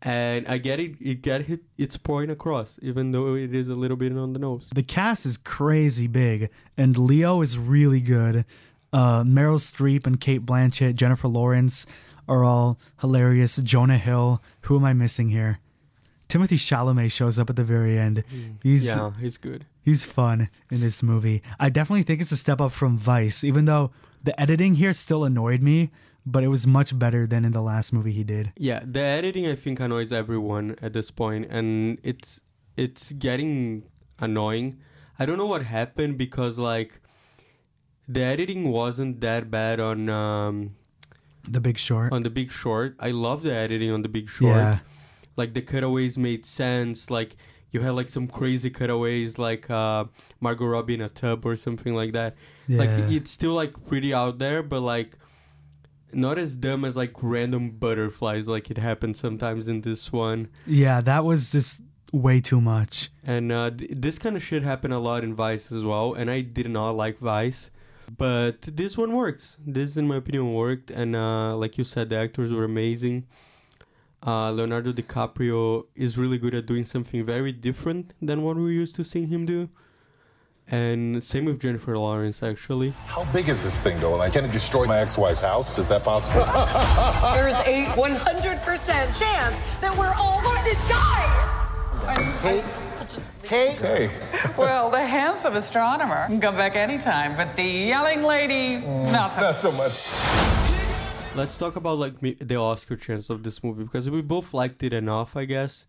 and 0.04 0.46
i 0.48 0.58
get 0.58 0.80
it 0.80 0.96
it 1.00 1.22
get 1.22 1.48
it, 1.48 1.60
its 1.78 1.96
point 1.96 2.30
across 2.30 2.78
even 2.82 3.12
though 3.12 3.34
it 3.36 3.54
is 3.54 3.68
a 3.68 3.74
little 3.74 3.96
bit 3.96 4.16
on 4.16 4.32
the 4.32 4.38
nose 4.38 4.66
The 4.74 4.82
cast 4.82 5.24
is 5.26 5.36
crazy 5.36 6.06
big, 6.06 6.50
and 6.76 6.96
Leo 6.96 7.40
is 7.42 7.56
really 7.58 8.00
good. 8.00 8.44
Uh, 8.92 9.22
Meryl 9.22 9.58
Streep 9.58 10.06
and 10.06 10.20
Cate 10.20 10.44
Blanchett, 10.44 10.96
Jennifer 10.96 11.28
Lawrence 11.28 11.86
are 12.28 12.44
all 12.44 12.78
hilarious. 13.00 13.56
Jonah 13.56 13.96
Hill, 13.98 14.42
who 14.62 14.76
am 14.76 14.84
I 14.84 14.92
missing 14.92 15.30
here? 15.30 15.60
Timothy 16.28 16.56
Chalamet 16.56 17.10
shows 17.12 17.38
up 17.38 17.48
at 17.50 17.56
the 17.56 17.64
very 17.64 17.98
end. 17.98 18.24
He's 18.62 18.86
yeah, 18.86 19.12
he's 19.20 19.38
good. 19.38 19.66
he's 19.82 20.04
fun 20.04 20.48
in 20.70 20.80
this 20.80 21.02
movie. 21.02 21.42
I 21.60 21.68
definitely 21.68 22.02
think 22.04 22.20
it's 22.20 22.32
a 22.32 22.36
step 22.36 22.60
up 22.60 22.72
from 22.72 22.96
Vice, 22.98 23.44
even 23.44 23.64
though 23.66 23.92
the 24.22 24.38
editing 24.40 24.74
here 24.76 24.94
still 24.94 25.24
annoyed 25.24 25.62
me, 25.62 25.90
but 26.24 26.44
it 26.44 26.48
was 26.48 26.66
much 26.66 26.98
better 26.98 27.26
than 27.26 27.44
in 27.44 27.52
the 27.52 27.62
last 27.62 27.92
movie 27.92 28.12
he 28.12 28.24
did. 28.24 28.52
Yeah, 28.56 28.82
the 28.84 29.00
editing 29.00 29.46
I 29.46 29.56
think 29.56 29.80
annoys 29.80 30.12
everyone 30.12 30.76
at 30.80 30.92
this 30.92 31.10
point, 31.10 31.46
and 31.50 31.98
it's 32.02 32.40
it's 32.76 33.12
getting 33.12 33.84
annoying. 34.18 34.78
I 35.18 35.26
don't 35.26 35.38
know 35.38 35.46
what 35.46 35.64
happened 35.64 36.18
because 36.18 36.58
like 36.58 37.00
the 38.08 38.22
editing 38.22 38.70
wasn't 38.70 39.20
that 39.20 39.50
bad 39.50 39.80
on 39.80 40.08
um, 40.08 40.76
The 41.48 41.60
Big 41.60 41.78
Short. 41.78 42.12
on 42.12 42.22
the 42.22 42.30
Big 42.30 42.50
Short. 42.50 42.96
I 42.98 43.10
love 43.10 43.42
the 43.42 43.52
editing 43.54 43.90
on 43.90 44.02
the 44.02 44.08
Big 44.08 44.28
Short. 44.28 44.56
Yeah. 44.56 44.78
Like 45.36 45.54
the 45.54 45.62
cutaways 45.62 46.18
made 46.18 46.44
sense. 46.44 47.10
Like 47.10 47.36
you 47.70 47.80
had 47.80 47.90
like 47.90 48.08
some 48.08 48.26
crazy 48.26 48.70
cutaways, 48.70 49.38
like 49.38 49.68
uh, 49.70 50.04
Margot 50.40 50.66
Robbie 50.66 50.94
in 50.94 51.00
a 51.00 51.08
tub 51.08 51.46
or 51.46 51.56
something 51.56 51.94
like 51.94 52.12
that. 52.12 52.36
Yeah. 52.68 52.78
Like 52.78 52.90
it's 53.10 53.30
still 53.30 53.54
like 53.54 53.86
pretty 53.86 54.12
out 54.12 54.38
there, 54.38 54.62
but 54.62 54.80
like 54.80 55.18
not 56.12 56.38
as 56.38 56.56
dumb 56.56 56.84
as 56.84 56.96
like 56.96 57.12
random 57.22 57.70
butterflies, 57.70 58.48
like 58.48 58.70
it 58.70 58.78
happens 58.78 59.18
sometimes 59.18 59.68
in 59.68 59.80
this 59.82 60.12
one. 60.12 60.48
Yeah, 60.66 61.00
that 61.00 61.24
was 61.24 61.52
just 61.52 61.82
way 62.12 62.40
too 62.40 62.60
much. 62.60 63.10
And 63.24 63.50
uh, 63.50 63.70
th- 63.70 63.90
this 63.94 64.18
kind 64.18 64.36
of 64.36 64.42
shit 64.42 64.62
happened 64.62 64.94
a 64.94 64.98
lot 64.98 65.24
in 65.24 65.34
Vice 65.34 65.72
as 65.72 65.84
well. 65.84 66.14
And 66.14 66.30
I 66.30 66.42
did 66.42 66.70
not 66.70 66.90
like 66.90 67.18
Vice, 67.18 67.70
but 68.16 68.62
this 68.62 68.96
one 68.98 69.12
works. 69.12 69.56
This, 69.66 69.96
in 69.96 70.06
my 70.06 70.16
opinion, 70.16 70.52
worked. 70.54 70.90
And 70.90 71.16
uh, 71.16 71.56
like 71.56 71.78
you 71.78 71.84
said, 71.84 72.10
the 72.10 72.18
actors 72.18 72.52
were 72.52 72.64
amazing. 72.64 73.26
Uh, 74.24 74.52
Leonardo 74.52 74.92
DiCaprio 74.92 75.86
is 75.96 76.16
really 76.16 76.38
good 76.38 76.54
at 76.54 76.66
doing 76.66 76.84
something 76.84 77.24
very 77.26 77.50
different 77.50 78.14
than 78.22 78.42
what 78.42 78.56
we're 78.56 78.70
used 78.70 78.94
to 78.96 79.02
seeing 79.02 79.28
him 79.28 79.44
do. 79.46 79.68
And 80.68 81.22
same 81.22 81.44
with 81.44 81.60
Jennifer 81.60 81.98
Lawrence, 81.98 82.42
actually. 82.42 82.90
How 83.06 83.24
big 83.32 83.48
is 83.48 83.62
this 83.62 83.80
thing, 83.80 84.00
though? 84.00 84.16
Like, 84.16 84.32
can 84.32 84.44
it 84.44 84.52
destroy 84.52 84.86
my 84.86 84.98
ex-wife's 84.98 85.42
house? 85.42 85.78
Is 85.78 85.86
that 85.88 86.02
possible? 86.02 86.44
There's 87.34 87.56
a 87.66 87.86
100% 87.92 89.18
chance 89.18 89.56
that 89.80 89.94
we're 89.98 90.14
all 90.14 90.40
going 90.42 90.64
to 90.64 90.74
die. 90.88 92.38
Kate? 92.42 92.64
Kate? 93.42 93.72
hey, 93.74 94.10
Well, 94.56 94.90
the 94.90 95.04
handsome 95.04 95.56
astronomer 95.56 96.26
can 96.26 96.40
come 96.40 96.56
back 96.56 96.74
anytime, 96.74 97.36
but 97.36 97.54
the 97.56 97.64
yelling 97.64 98.22
lady, 98.22 98.78
not 98.78 99.34
so. 99.34 99.42
not 99.42 99.58
so 99.58 99.72
much. 99.72 100.00
Let's 101.34 101.56
talk 101.58 101.76
about 101.76 101.98
like 101.98 102.18
the 102.20 102.56
Oscar 102.56 102.96
chance 102.96 103.28
of 103.30 103.42
this 103.42 103.62
movie 103.62 103.84
because 103.84 104.08
we 104.08 104.22
both 104.22 104.54
liked 104.54 104.82
it 104.82 104.92
enough, 104.92 105.36
I 105.36 105.44
guess. 105.44 105.86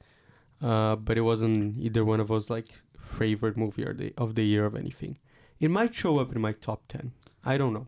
Uh, 0.62 0.96
but 0.96 1.18
it 1.18 1.22
wasn't 1.22 1.78
either 1.80 2.04
one 2.04 2.20
of 2.20 2.32
us 2.32 2.50
like 2.50 2.68
favorite 3.14 3.56
movie 3.56 3.86
or 3.86 3.94
the, 3.94 4.14
of 4.18 4.36
the 4.36 4.44
year 4.44 4.66
of 4.66 4.76
anything. 4.76 5.18
It 5.60 5.72
might 5.72 5.96
show 5.96 6.20
up 6.20 6.36
in 6.36 6.42
my 6.42 6.52
top 6.52 6.82
ten. 6.88 7.14
I 7.46 7.58
don't 7.58 7.74
know. 7.74 7.88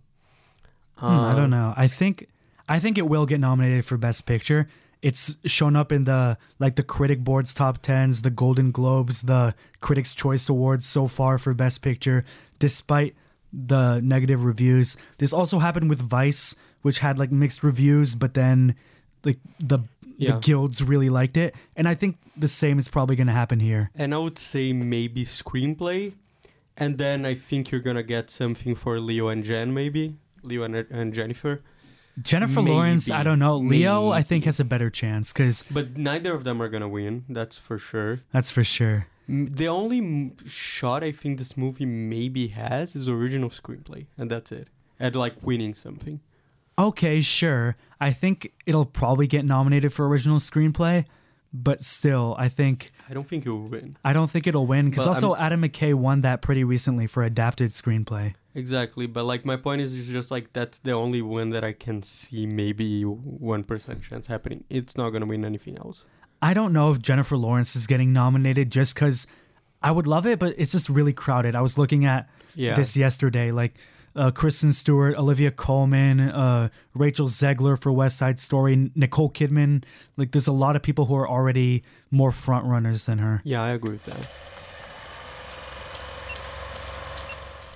Hmm, 0.98 1.05
I 1.05 1.36
don't 1.36 1.50
know. 1.50 1.74
I 1.75 1.88
think 1.88 2.27
I 2.70 2.79
think 2.79 2.98
it 2.98 3.08
will 3.10 3.25
get 3.25 3.39
nominated 3.39 3.86
for 3.86 3.98
Best 3.98 4.25
Picture. 4.25 4.67
It's 5.01 5.36
shown 5.46 5.75
up 5.75 5.91
in 5.91 6.05
the 6.05 6.38
like 6.58 6.75
the 6.75 6.84
critic 6.84 7.24
board's 7.24 7.53
top 7.53 7.82
tens, 7.82 8.22
the 8.22 8.29
Golden 8.29 8.72
Globes, 8.72 9.24
the 9.24 9.53
Critics' 9.82 10.13
Choice 10.13 10.50
Awards 10.50 10.86
so 10.86 11.08
far 11.08 11.38
for 11.38 11.53
Best 11.53 11.82
Picture, 11.82 12.24
despite 12.60 13.15
the 13.51 14.00
negative 14.01 14.44
reviews. 14.44 14.98
This 15.17 15.34
also 15.34 15.60
happened 15.60 15.89
with 15.89 16.00
Vice, 16.00 16.55
which 16.82 17.00
had 17.00 17.20
like 17.20 17.32
mixed 17.32 17.63
reviews, 17.63 18.15
but 18.15 18.34
then 18.34 18.75
like 19.24 19.39
the 19.60 19.79
Yeah. 20.17 20.34
the 20.34 20.39
guilds 20.39 20.81
really 20.81 21.10
liked 21.10 21.38
it, 21.38 21.55
and 21.75 21.88
I 21.88 21.95
think 21.95 22.17
the 22.38 22.48
same 22.48 22.79
is 22.79 22.88
probably 22.88 23.15
going 23.15 23.27
to 23.27 23.34
happen 23.34 23.60
here. 23.60 23.89
And 23.95 24.13
I 24.13 24.17
would 24.17 24.39
say 24.39 24.72
maybe 24.74 25.25
screenplay, 25.25 26.13
and 26.77 26.98
then 26.98 27.25
I 27.25 27.36
think 27.36 27.72
you're 27.72 27.81
gonna 27.81 28.03
get 28.03 28.29
something 28.29 28.75
for 28.75 29.00
Leo 29.00 29.27
and 29.29 29.43
Jen, 29.43 29.74
maybe 29.74 30.15
Leo 30.43 30.63
and, 30.63 30.75
and 30.75 31.13
Jennifer. 31.13 31.62
Jennifer 32.22 32.62
Lawrence, 32.62 33.10
I 33.12 33.24
don't 33.24 33.39
know. 33.39 33.57
Leo, 33.57 34.10
I 34.10 34.22
think 34.24 34.45
has 34.45 34.60
a 34.60 34.63
better 34.65 34.89
chance 34.89 35.34
because 35.34 35.63
But 35.69 35.98
neither 35.98 36.34
of 36.34 36.43
them 36.43 36.62
are 36.62 36.69
gonna 36.69 36.88
win. 36.89 37.25
That's 37.29 37.57
for 37.57 37.77
sure. 37.77 38.19
that's 38.31 38.51
for 38.51 38.63
sure. 38.63 39.07
The 39.27 39.67
only 39.67 39.98
m- 40.00 40.36
shot 40.48 41.03
I 41.03 41.12
think 41.12 41.39
this 41.39 41.57
movie 41.57 41.86
maybe 41.86 42.48
has 42.50 42.95
is 42.95 43.10
original 43.10 43.50
screenplay, 43.50 44.05
and 44.17 44.29
that's 44.29 44.51
it. 44.51 44.67
At 45.00 45.15
like 45.15 45.36
winning 45.41 45.74
something. 45.74 46.19
Okay, 46.77 47.22
sure. 47.22 47.75
I 48.00 48.12
think 48.12 48.51
it'll 48.65 48.86
probably 48.86 49.27
get 49.27 49.46
nominated 49.46 49.94
for 49.94 50.08
original 50.08 50.39
screenplay, 50.39 51.05
but 51.53 51.84
still, 51.86 52.36
I 52.38 52.50
think 52.50 52.91
I 53.10 53.13
don't 53.13 53.27
think 53.27 53.46
it 53.46 53.50
will 53.50 53.67
win. 53.70 53.98
I 54.03 54.12
don't 54.13 54.29
think 54.29 54.46
it'll 54.48 54.67
win 54.67 54.89
because 54.89 55.08
also 55.08 55.34
I'm- 55.34 55.46
Adam 55.46 55.62
McKay 55.62 55.94
won 55.94 56.22
that 56.22 56.41
pretty 56.41 56.63
recently 56.63 57.08
for 57.08 57.24
adapted 57.24 57.70
screenplay. 57.70 58.34
Exactly, 58.53 59.05
but 59.08 59.24
like 59.25 59.46
my 59.46 59.55
point 59.58 59.82
is, 59.82 59.94
is 59.94 60.08
just 60.08 60.32
like 60.32 60.51
that's 60.53 60.79
the 60.79 60.91
only 60.91 61.22
win 61.22 61.50
that 61.51 61.63
I 61.63 61.72
can 61.74 62.01
see 62.03 62.46
maybe 62.46 63.03
one 63.03 63.63
percent 63.63 64.01
chance 64.01 64.27
happening. 64.27 64.63
It's 64.70 64.98
not 64.98 65.12
gonna 65.12 65.25
win 65.25 65.46
anything 65.46 65.77
else. 65.77 66.05
I 66.41 66.53
don't 66.53 66.74
know 66.74 66.91
if 66.91 67.00
Jennifer 67.01 67.38
Lawrence 67.38 67.75
is 67.75 67.88
getting 67.88 68.12
nominated 68.12 68.70
just 68.70 68.94
because 68.96 69.25
I 69.82 69.91
would 69.91 70.08
love 70.08 70.25
it, 70.25 70.39
but 70.39 70.53
it's 70.58 70.72
just 70.74 70.89
really 70.89 71.13
crowded. 71.13 71.55
I 71.55 71.62
was 71.62 71.77
looking 71.77 72.05
at 72.05 72.29
Yeah. 72.55 72.75
this 72.75 72.96
yesterday, 72.98 73.51
like 73.51 73.75
uh, 74.15 74.31
Kristen 74.31 74.74
Stewart, 74.74 75.17
Olivia 75.17 75.51
Colman, 75.51 76.19
uh, 76.19 76.69
Rachel 76.93 77.27
Zegler 77.27 77.79
for 77.79 77.91
West 77.91 78.17
Side 78.17 78.39
Story, 78.39 78.91
Nicole 78.95 79.29
Kidman. 79.29 79.84
Like, 80.17 80.31
there's 80.31 80.48
a 80.48 80.51
lot 80.51 80.75
of 80.75 80.81
people 80.81 81.05
who 81.05 81.15
are 81.15 81.27
already 81.27 81.84
more 82.12 82.31
front 82.31 82.65
runners 82.65 83.05
than 83.05 83.19
her. 83.19 83.41
Yeah, 83.43 83.62
I 83.63 83.69
agree 83.72 83.91
with 83.91 84.05
that. 84.05 84.29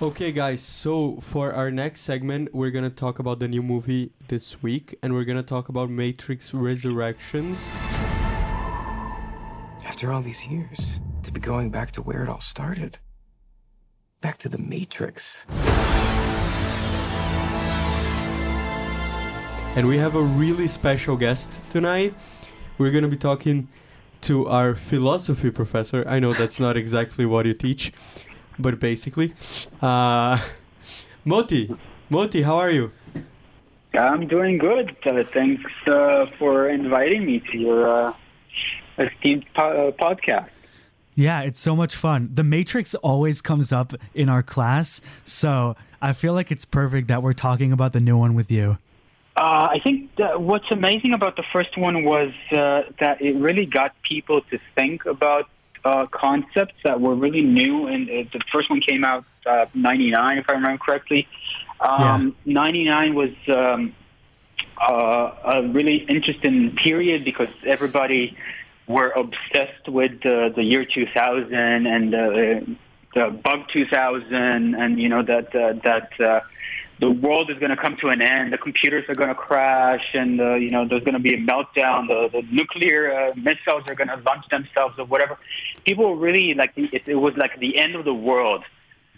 Okay, 0.02 0.32
guys, 0.32 0.62
so 0.62 1.18
for 1.20 1.52
our 1.52 1.70
next 1.70 2.00
segment, 2.00 2.54
we're 2.54 2.70
gonna 2.70 2.88
talk 2.88 3.18
about 3.18 3.38
the 3.38 3.46
new 3.46 3.62
movie 3.62 4.12
this 4.28 4.62
week, 4.62 4.98
and 5.02 5.12
we're 5.12 5.24
gonna 5.24 5.42
talk 5.42 5.68
about 5.68 5.90
Matrix 5.90 6.54
Resurrections. 6.54 7.68
After 9.84 10.10
all 10.10 10.22
these 10.22 10.46
years, 10.46 11.00
to 11.22 11.30
be 11.30 11.38
going 11.38 11.68
back 11.68 11.90
to 11.92 12.00
where 12.00 12.22
it 12.22 12.30
all 12.30 12.40
started. 12.40 12.98
Back 14.22 14.38
to 14.38 14.48
the 14.48 14.56
Matrix. 14.56 15.44
And 19.76 19.86
we 19.86 19.98
have 19.98 20.16
a 20.16 20.22
really 20.22 20.66
special 20.66 21.16
guest 21.16 21.60
tonight. 21.70 22.12
We're 22.76 22.90
gonna 22.90 23.06
be 23.06 23.16
talking 23.16 23.68
to 24.22 24.48
our 24.48 24.74
philosophy 24.74 25.50
professor. 25.52 26.04
I 26.08 26.18
know 26.18 26.32
that's 26.32 26.58
not 26.58 26.76
exactly 26.76 27.24
what 27.24 27.46
you 27.46 27.54
teach, 27.54 27.92
but 28.58 28.80
basically, 28.80 29.32
uh, 29.80 30.38
Motti. 31.24 31.78
Motti, 32.10 32.42
how 32.42 32.56
are 32.56 32.70
you? 32.70 32.90
I'm 33.94 34.26
doing 34.26 34.58
good. 34.58 34.96
Uh, 35.06 35.22
thanks 35.32 35.62
uh, 35.86 36.26
for 36.36 36.68
inviting 36.68 37.24
me 37.24 37.38
to 37.52 37.56
your 37.56 37.88
uh, 37.88 38.12
esteemed 38.98 39.46
po- 39.54 39.88
uh, 39.88 39.90
podcast. 39.92 40.48
Yeah, 41.14 41.42
it's 41.42 41.60
so 41.60 41.76
much 41.76 41.94
fun. 41.94 42.30
The 42.34 42.44
Matrix 42.44 42.94
always 42.96 43.40
comes 43.40 43.72
up 43.72 43.94
in 44.14 44.28
our 44.28 44.42
class, 44.42 45.00
so 45.24 45.76
I 46.02 46.12
feel 46.12 46.32
like 46.32 46.50
it's 46.50 46.64
perfect 46.64 47.06
that 47.06 47.22
we're 47.22 47.34
talking 47.34 47.72
about 47.72 47.92
the 47.92 48.00
new 48.00 48.18
one 48.18 48.34
with 48.34 48.50
you. 48.50 48.78
Uh, 49.36 49.68
I 49.70 49.80
think 49.82 50.14
that 50.16 50.42
what's 50.42 50.70
amazing 50.70 51.12
about 51.12 51.36
the 51.36 51.44
first 51.52 51.76
one 51.78 52.04
was 52.04 52.32
uh, 52.50 52.82
that 52.98 53.22
it 53.22 53.36
really 53.36 53.64
got 53.64 53.94
people 54.02 54.42
to 54.50 54.58
think 54.74 55.06
about 55.06 55.48
uh, 55.84 56.06
concepts 56.06 56.74
that 56.84 57.00
were 57.00 57.14
really 57.14 57.42
new. 57.42 57.86
And 57.86 58.10
uh, 58.10 58.28
the 58.32 58.40
first 58.52 58.68
one 58.68 58.80
came 58.80 59.04
out 59.04 59.24
uh, 59.46 59.66
'99, 59.72 60.38
if 60.38 60.50
I 60.50 60.52
remember 60.54 60.78
correctly. 60.78 61.28
Um, 61.80 62.36
'99 62.44 63.14
was 63.14 63.30
um, 63.48 63.94
uh, 64.78 65.32
a 65.44 65.62
really 65.68 65.96
interesting 65.96 66.74
period 66.76 67.24
because 67.24 67.48
everybody 67.64 68.36
were 68.88 69.10
obsessed 69.10 69.88
with 69.88 70.20
the, 70.22 70.52
the 70.54 70.64
year 70.64 70.84
2000 70.84 71.54
and 71.54 72.14
uh, 72.14 72.74
the 73.14 73.30
bug 73.42 73.68
2000, 73.72 74.34
and 74.74 75.00
you 75.00 75.08
know 75.08 75.22
that 75.22 75.54
uh, 75.54 75.72
that. 75.84 76.44
The 77.00 77.10
world 77.10 77.50
is 77.50 77.58
going 77.58 77.70
to 77.70 77.78
come 77.78 77.96
to 78.02 78.08
an 78.08 78.20
end. 78.20 78.52
The 78.52 78.58
computers 78.58 79.06
are 79.08 79.14
going 79.14 79.30
to 79.30 79.34
crash, 79.34 80.06
and 80.12 80.38
uh, 80.40 80.54
you 80.56 80.70
know 80.70 80.86
there's 80.86 81.02
going 81.02 81.14
to 81.14 81.20
be 81.20 81.34
a 81.34 81.38
meltdown. 81.38 82.08
The, 82.08 82.28
the 82.30 82.42
nuclear 82.52 83.12
uh, 83.12 83.34
missiles 83.36 83.84
are 83.88 83.94
going 83.94 84.08
to 84.08 84.16
launch 84.16 84.46
themselves, 84.50 84.98
or 84.98 85.06
whatever. 85.06 85.38
People 85.84 86.16
really 86.16 86.52
like 86.52 86.72
it, 86.76 87.02
it 87.06 87.14
was 87.14 87.34
like 87.36 87.58
the 87.58 87.78
end 87.78 87.96
of 87.96 88.04
the 88.04 88.12
world 88.12 88.64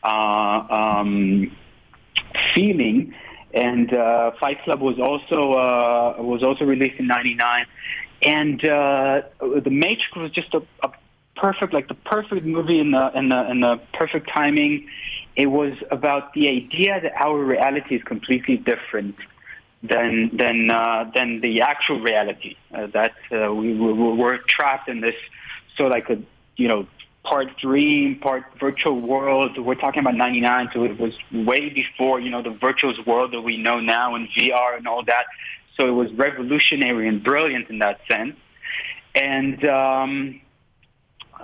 uh, 0.05 0.67
um, 0.71 1.57
feeling. 2.55 3.15
And 3.55 3.93
uh, 3.93 4.31
Fight 4.41 4.63
Club 4.63 4.81
was 4.81 4.99
also 4.99 5.53
uh, 5.53 6.23
was 6.23 6.43
also 6.43 6.65
released 6.65 6.99
in 7.01 7.07
'99, 7.09 7.67
and 8.23 8.65
uh, 8.65 9.23
The 9.41 9.71
Matrix 9.71 10.15
was 10.17 10.31
just 10.31 10.55
a, 10.55 10.63
a 10.83 10.91
perfect, 11.37 11.73
like 11.73 11.89
the 11.89 11.95
perfect 11.95 12.47
movie 12.47 12.79
in 12.79 12.93
the 12.93 13.11
in 13.15 13.29
the 13.29 13.51
in 13.51 13.61
the 13.61 13.81
perfect 13.93 14.29
timing. 14.29 14.89
It 15.37 15.47
was 15.47 15.73
about 15.91 16.35
the 16.35 16.49
idea 16.49 17.01
that 17.01 17.13
our 17.17 17.39
reality 17.39 17.97
is 17.97 18.03
completely 18.03 18.57
different 18.57 19.17
than 19.83 20.37
than 20.37 20.71
uh, 20.71 21.11
than 21.15 21.41
the 21.41 21.63
actual 21.63 22.01
reality. 22.01 22.57
Uh, 22.75 22.87
that 22.89 23.15
uh, 23.33 23.53
we, 23.53 23.75
we 23.75 23.93
we're 23.93 24.39
trapped 24.39 24.89
in 24.89 25.01
this 25.01 25.15
so 25.77 25.87
like 25.87 26.11
a 26.11 26.19
you 26.57 26.69
know 26.69 26.87
part 27.25 27.57
dream, 27.59 28.19
part 28.19 28.45
virtual 28.59 29.01
world. 29.01 29.59
We're 29.59 29.77
talking 29.77 30.01
about 30.01 30.17
99, 30.17 30.71
so 30.73 30.85
it 30.85 30.99
was 30.99 31.13
way 31.33 31.69
before, 31.71 32.21
you 32.21 32.31
know, 32.31 32.43
the 32.43 32.51
virtual 32.51 32.95
world 33.07 33.33
that 33.33 33.43
we 33.43 33.59
know 33.59 33.81
now 33.81 34.15
and 34.15 34.29
VR 34.31 34.77
and 34.77 34.89
all 34.89 35.05
that. 35.05 35.27
So 35.77 35.87
it 35.87 35.93
was 35.93 36.13
revolutionary 36.15 37.09
and 37.09 37.23
brilliant 37.23 37.71
in 37.71 37.79
that 37.79 38.01
sense. 38.11 38.37
And 39.15 39.65
um, 39.67 40.41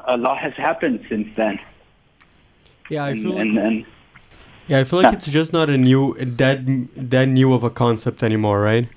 a 0.07 0.17
lot 0.17 0.39
has 0.39 0.55
happened 0.55 1.07
since 1.09 1.29
then. 1.37 1.61
Yeah, 2.89 3.05
I 3.05 3.11
and, 3.11 3.23
feel. 3.23 3.39
And, 3.39 3.59
and, 3.59 3.87
yeah, 4.67 4.81
I 4.81 4.85
feel 4.85 5.03
like 5.03 5.15
it's 5.15 5.27
just 5.27 5.53
not 5.53 5.71
a 5.71 5.79
new 5.79 6.15
that 6.15 6.61
that 6.97 7.27
new 7.27 7.55
of 7.55 7.63
a 7.63 7.71
concept 7.71 8.23
anymore, 8.23 8.61
right? 8.61 8.89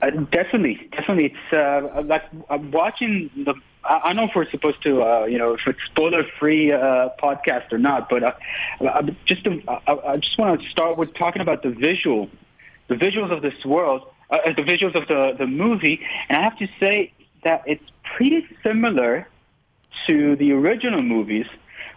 Uh, 0.00 0.10
definitely, 0.30 0.88
definitely. 0.92 1.26
It's 1.26 1.52
uh, 1.52 2.02
like 2.02 2.24
I'm 2.48 2.70
watching 2.70 3.30
the 3.36 3.54
I, 3.84 4.00
I 4.04 4.12
know 4.12 4.24
if 4.24 4.30
we're 4.34 4.48
supposed 4.50 4.82
to, 4.82 5.02
uh, 5.02 5.24
you 5.24 5.38
know, 5.38 5.54
if 5.54 5.60
it's 5.66 5.78
spoiler-free 5.86 6.72
uh, 6.72 7.10
podcast 7.22 7.72
or 7.72 7.78
not, 7.78 8.08
but 8.08 8.22
uh, 8.22 8.32
I, 8.80 9.02
just 9.26 9.44
to, 9.44 9.62
I, 9.68 10.12
I 10.12 10.16
just 10.16 10.38
want 10.38 10.60
to 10.60 10.68
start 10.68 10.96
with 10.96 11.14
talking 11.14 11.42
about 11.42 11.62
the 11.62 11.70
visual, 11.70 12.28
the 12.88 12.94
visuals 12.94 13.32
of 13.32 13.42
this 13.42 13.64
world, 13.64 14.02
uh, 14.30 14.38
the 14.56 14.62
visuals 14.62 14.94
of 14.94 15.08
the 15.08 15.34
the 15.38 15.46
movie, 15.46 16.00
and 16.28 16.38
I 16.38 16.42
have 16.42 16.58
to 16.58 16.68
say 16.80 17.12
that 17.44 17.62
it's 17.66 17.84
pretty 18.16 18.46
similar 18.62 19.28
to 20.06 20.36
the 20.36 20.52
original 20.52 21.02
movies, 21.02 21.46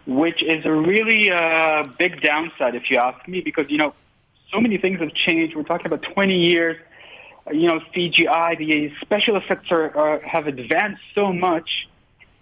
which 0.05 0.43
is 0.43 0.65
a 0.65 0.71
really 0.71 1.31
uh, 1.31 1.83
big 1.97 2.21
downside 2.21 2.75
if 2.75 2.89
you 2.89 2.97
ask 2.97 3.27
me, 3.27 3.41
because 3.41 3.65
you 3.69 3.77
know, 3.77 3.93
so 4.51 4.59
many 4.59 4.77
things 4.77 4.99
have 4.99 5.13
changed. 5.13 5.55
We're 5.55 5.63
talking 5.63 5.87
about 5.87 6.03
20 6.03 6.37
years 6.37 6.77
you 7.51 7.67
know, 7.67 7.79
CGI, 7.93 8.57
the 8.57 8.91
special 9.01 9.35
effects 9.35 9.71
are, 9.71 9.95
are 9.95 10.19
have 10.21 10.47
advanced 10.47 11.01
so 11.13 11.31
much, 11.31 11.87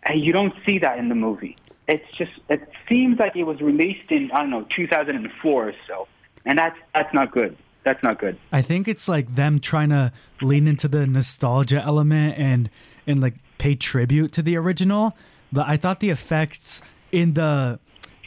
and 0.03 0.23
you 0.23 0.31
don't 0.31 0.53
see 0.65 0.79
that 0.79 0.97
in 0.97 1.09
the 1.09 1.15
movie. 1.15 1.57
It's 1.87 2.09
just 2.17 2.31
it 2.49 2.69
seems 2.87 3.19
like 3.19 3.35
it 3.35 3.43
was 3.43 3.59
released 3.59 4.09
in 4.11 4.31
I 4.31 4.39
don't 4.39 4.49
know 4.49 4.65
2004 4.75 5.67
or 5.69 5.73
so, 5.87 6.07
and 6.45 6.57
that's 6.57 6.77
that's 6.93 7.13
not 7.13 7.31
good. 7.31 7.57
That's 7.83 8.01
not 8.01 8.17
good. 8.17 8.37
I 8.53 8.61
think 8.61 8.87
it's 8.87 9.09
like 9.09 9.35
them 9.35 9.59
trying 9.59 9.89
to 9.89 10.13
lean 10.41 10.67
into 10.67 10.87
the 10.87 11.05
nostalgia 11.05 11.81
element 11.83 12.37
and 12.37 12.69
and 13.05 13.19
like 13.19 13.35
pay 13.57 13.75
tribute 13.75 14.31
to 14.33 14.41
the 14.41 14.55
original. 14.55 15.17
But 15.51 15.67
I 15.67 15.75
thought 15.75 15.99
the 15.99 16.09
effects 16.09 16.81
in 17.13 17.35
the 17.35 17.79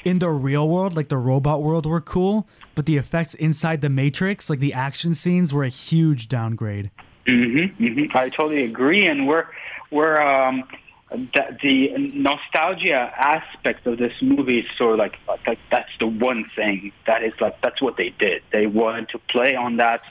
in 0.05 0.21
the 0.21 0.31
real 0.31 0.69
world, 0.69 0.95
like 0.95 1.09
the 1.09 1.19
robot 1.19 1.63
world, 1.63 1.85
were 1.85 2.01
cool, 2.01 2.49
but 2.77 2.87
the 2.87 2.97
effects 2.97 3.35
inside 3.35 3.81
the 3.81 3.91
Matrix, 3.91 4.49
like 4.49 4.61
the 4.61 4.73
action 4.73 5.15
scenes, 5.15 5.53
were 5.53 5.65
a 5.65 5.69
huge 5.69 6.29
downgrade. 6.29 6.93
Mm-hmm, 7.27 7.85
mm-hmm. 7.85 8.17
I 8.17 8.29
totally 8.29 8.63
agree, 8.63 9.07
and 9.07 9.27
we're 9.27 9.47
we're 9.91 10.21
um, 10.21 10.63
the, 11.11 11.59
the 11.61 11.93
nostalgia 12.15 13.13
aspect 13.17 13.87
of 13.89 13.99
this 13.99 14.13
movie 14.23 14.61
is 14.61 14.67
sort 14.79 14.93
of 14.93 14.99
like 14.99 15.17
like 15.47 15.59
that's 15.73 15.91
the 15.99 16.07
one 16.07 16.49
thing 16.55 16.93
that 17.09 17.25
is 17.25 17.33
like 17.41 17.61
that's 17.61 17.83
what 17.83 17.97
they 17.97 18.11
did. 18.11 18.43
They 18.53 18.69
wanted 18.69 19.09
to 19.11 19.19
play 19.19 19.57
on 19.57 19.79
that 19.79 20.03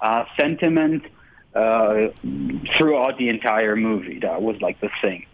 uh, 0.00 0.24
sentiment 0.38 1.04
uh, 1.54 2.08
throughout 2.78 3.18
the 3.18 3.28
entire 3.28 3.76
movie. 3.76 4.20
That 4.20 4.40
was 4.40 4.58
like 4.62 4.80
the 4.80 4.90
thing. 5.02 5.26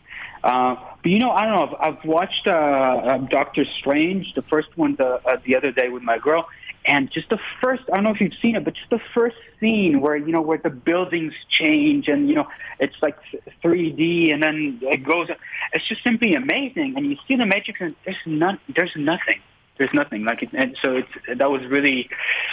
Uh, 0.42 0.76
but 1.02 1.11
you 1.11 1.18
know, 1.18 1.30
I 1.30 1.47
don't 1.47 1.54
know. 1.54 1.76
I've, 1.78 1.94
I've 1.94 2.04
watched 2.04 2.47
uh, 2.47 2.50
uh, 2.50 3.18
Doctor 3.18 3.64
Strange, 3.78 4.35
the 4.35 4.42
first 4.42 4.68
one, 4.76 4.97
the 4.97 5.20
uh, 5.26 5.38
the 5.44 5.56
other 5.56 5.70
day 5.70 5.88
with 5.88 6.02
my 6.02 6.18
girl, 6.18 6.49
and 6.85 7.11
just 7.11 7.28
the 7.28 7.38
first. 7.61 7.82
I 7.92 7.97
don't 7.97 8.04
know 8.04 8.11
if 8.11 8.20
you've 8.20 8.35
seen 8.40 8.56
it, 8.56 8.64
but 8.64 8.75
just 8.75 8.90
the 8.90 9.00
first 9.14 9.37
scene 9.59 10.00
where 10.00 10.16
you 10.16 10.32
know 10.32 10.40
where 10.40 10.59
the 10.59 10.70
buildings 10.70 11.35
change 11.49 12.09
and 12.09 12.28
you 12.28 12.35
know 12.35 12.49
it's 12.78 12.97
like 13.02 13.18
3D, 13.62 14.32
and 14.32 14.42
then 14.42 14.78
it 14.82 15.04
goes. 15.04 15.28
It's 15.73 15.87
just 15.87 16.02
simply 16.02 16.35
amazing. 16.35 16.94
And 16.97 17.06
you 17.06 17.16
see 17.28 17.37
the 17.37 17.47
Matrix, 17.47 17.80
and 17.80 17.94
there's 18.04 18.16
none. 18.26 18.59
There's 18.75 18.97
nothing. 18.97 19.40
There's 19.76 19.94
nothing 19.94 20.25
like 20.25 20.42
it, 20.42 20.50
and 20.52 20.76
so 20.82 20.97
it's 20.97 21.38
that 21.38 21.50
was 21.50 21.64
really 21.64 22.11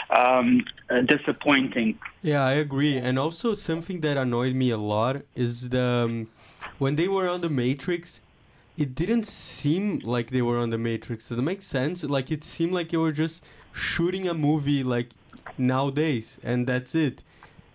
um, 0.10 0.64
uh, 0.90 1.02
disappointing. 1.02 2.00
Yeah, 2.22 2.46
I 2.46 2.54
agree. 2.54 2.98
And 2.98 3.20
also 3.20 3.54
something 3.54 4.00
that 4.02 4.16
annoyed 4.16 4.56
me 4.56 4.70
a 4.72 4.78
lot 4.78 5.24
is 5.36 5.70
the. 5.70 5.82
Um, 5.82 6.28
when 6.78 6.96
they 6.96 7.08
were 7.08 7.28
on 7.28 7.42
the 7.42 7.50
Matrix, 7.50 8.20
it 8.78 8.94
didn't 8.94 9.26
seem 9.26 10.00
like 10.00 10.30
they 10.30 10.42
were 10.42 10.58
on 10.58 10.70
the 10.70 10.78
Matrix. 10.78 11.28
Does 11.28 11.38
that 11.38 11.44
make 11.44 11.62
sense? 11.62 12.04
Like 12.04 12.32
it 12.32 12.44
seemed 12.44 12.74
like 12.74 12.90
they 12.90 12.98
were 12.98 13.12
just 13.12 13.44
shooting 13.74 14.28
a 14.28 14.34
movie 14.34 14.84
like 14.84 15.10
nowadays, 15.58 16.38
and 16.44 16.68
that's 16.68 16.94
it. 16.94 17.24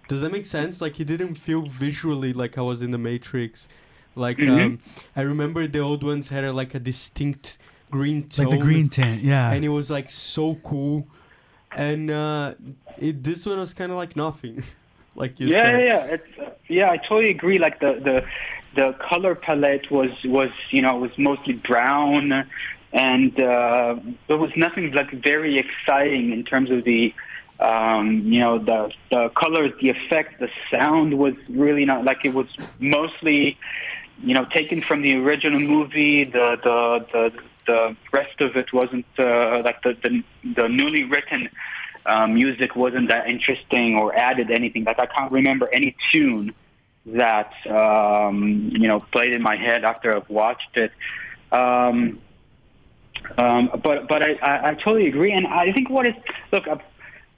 Does 0.09 0.21
that 0.21 0.31
make 0.31 0.47
sense? 0.47 0.81
Like 0.81 1.01
it 1.01 1.07
didn't 1.07 1.35
feel 1.35 1.63
visually 1.63 2.33
like 2.33 2.59
I 2.59 2.61
was 2.61 2.83
in 2.83 2.91
the 2.91 2.99
Matrix. 2.99 3.69
Like 4.15 4.39
mm-hmm. 4.39 4.61
um, 4.61 4.79
I 5.17 5.23
remember 5.23 5.67
the 5.67 5.81
old 5.81 6.03
ones 6.03 6.29
had 6.29 6.45
a, 6.45 6.53
like 6.53 6.75
a 6.75 6.79
distinct 6.79 7.59
green 7.91 8.29
tone, 8.29 8.47
like 8.47 8.59
the 8.59 8.65
green 8.65 8.89
tint, 8.89 9.23
yeah, 9.23 9.51
and 9.51 9.65
it 9.65 9.71
was 9.71 9.91
like 9.91 10.11
so 10.11 10.57
cool. 10.57 11.07
And 11.75 12.11
uh, 12.11 12.55
it, 12.99 13.25
this 13.25 13.47
one 13.47 13.59
was 13.59 13.73
kind 13.73 13.91
of 13.91 13.97
like 13.97 14.15
nothing. 14.15 14.63
like 15.15 15.41
you 15.41 15.47
yeah, 15.47 15.63
said. 15.63 15.81
Yeah, 15.81 15.87
yeah, 15.87 16.15
it's, 16.15 16.39
uh, 16.39 16.51
yeah. 16.69 16.91
I 16.91 16.97
totally 16.99 17.31
agree. 17.31 17.59
Like 17.59 17.81
the 17.81 17.95
the 17.95 18.25
the 18.75 18.93
color 18.95 19.35
palette 19.35 19.91
was 19.91 20.11
was 20.25 20.51
you 20.71 20.83
know 20.83 20.97
was 20.97 21.17
mostly 21.19 21.55
brown, 21.55 22.49
and 22.93 23.41
uh, 23.41 23.97
there 24.29 24.39
was 24.39 24.51
nothing 24.57 24.93
like 24.93 25.11
very 25.23 25.59
exciting 25.59 26.33
in 26.33 26.45
terms 26.45 26.71
of 26.71 26.85
the 26.85 27.15
um, 27.61 28.23
you 28.25 28.41
know 28.41 28.59
the 28.59 28.93
the 29.11 29.29
colors, 29.31 29.73
the 29.81 29.91
effect, 29.91 30.41
the 30.41 30.49
sound 30.71 31.19
was 31.19 31.35
really 31.49 31.85
not 31.85 32.05
like 32.05 32.25
it 32.25 32.35
was 32.35 32.47
mostly 32.79 33.59
you 34.23 34.35
know 34.35 34.45
taken 34.47 34.81
from 34.81 35.03
the 35.03 35.15
original 35.17 35.61
movie. 35.61 36.25
The 36.25 36.59
the 36.63 37.07
the 37.13 37.43
the 37.67 37.97
rest 38.13 38.41
of 38.41 38.57
it 38.57 38.73
wasn't 38.73 39.07
uh, 39.19 39.63
like 39.65 39.83
the, 39.83 39.97
the 40.03 40.23
the 40.57 40.69
newly 40.69 41.05
written 41.05 41.49
uh, 42.07 42.27
music 42.27 42.75
wasn't 42.75 43.09
that 43.09 43.29
interesting 43.29 43.97
or 43.97 44.15
added 44.15 44.51
anything. 44.51 44.85
Like 44.85 44.99
I 44.99 45.07
can't 45.07 45.31
remember 45.31 45.69
any 45.73 45.95
tune 46.11 46.55
that 47.07 47.53
um, 47.67 48.71
you 48.73 48.89
know 48.89 49.01
played 49.01 49.35
in 49.35 49.43
my 49.43 49.57
head 49.57 49.85
after 49.85 50.15
I've 50.17 50.29
watched 50.29 50.77
it. 50.77 50.93
Um, 51.51 52.21
um, 53.37 53.71
but 53.83 54.09
but 54.09 54.27
I, 54.27 54.33
I, 54.43 54.69
I 54.71 54.75
totally 54.75 55.07
agree, 55.07 55.33
and 55.33 55.47
I 55.47 55.73
think 55.73 55.91
what 55.91 56.07
is 56.07 56.15
look 56.53 56.67
I've, 56.69 56.81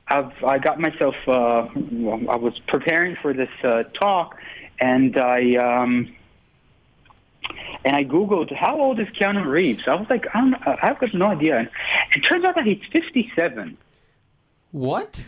I've 0.09 0.45
I 0.45 0.59
got 0.59 0.81
myself 0.81 1.15
uh, 1.27 1.69
well, 1.75 2.21
I 2.29 2.37
was 2.37 2.59
preparing 2.67 3.17
for 3.17 3.33
this 3.33 3.51
uh, 3.63 3.85
talk, 3.95 4.37
and 4.79 5.17
I. 5.17 5.57
Um, 5.57 6.15
and 7.85 7.95
I 7.95 8.05
googled 8.05 8.51
how 8.55 8.81
old 8.81 8.99
is 8.99 9.09
Keanu 9.09 9.45
Reeves. 9.45 9.87
I 9.87 9.95
was 9.95 10.09
like, 10.09 10.25
I 10.35 10.41
don't, 10.41 10.55
I've 10.83 10.99
got 10.99 11.13
no 11.13 11.27
idea. 11.27 11.59
And 11.59 11.69
it 12.17 12.21
turns 12.21 12.43
out 12.43 12.55
that 12.55 12.65
he's 12.65 12.81
57. 12.91 13.77
What? 14.73 15.23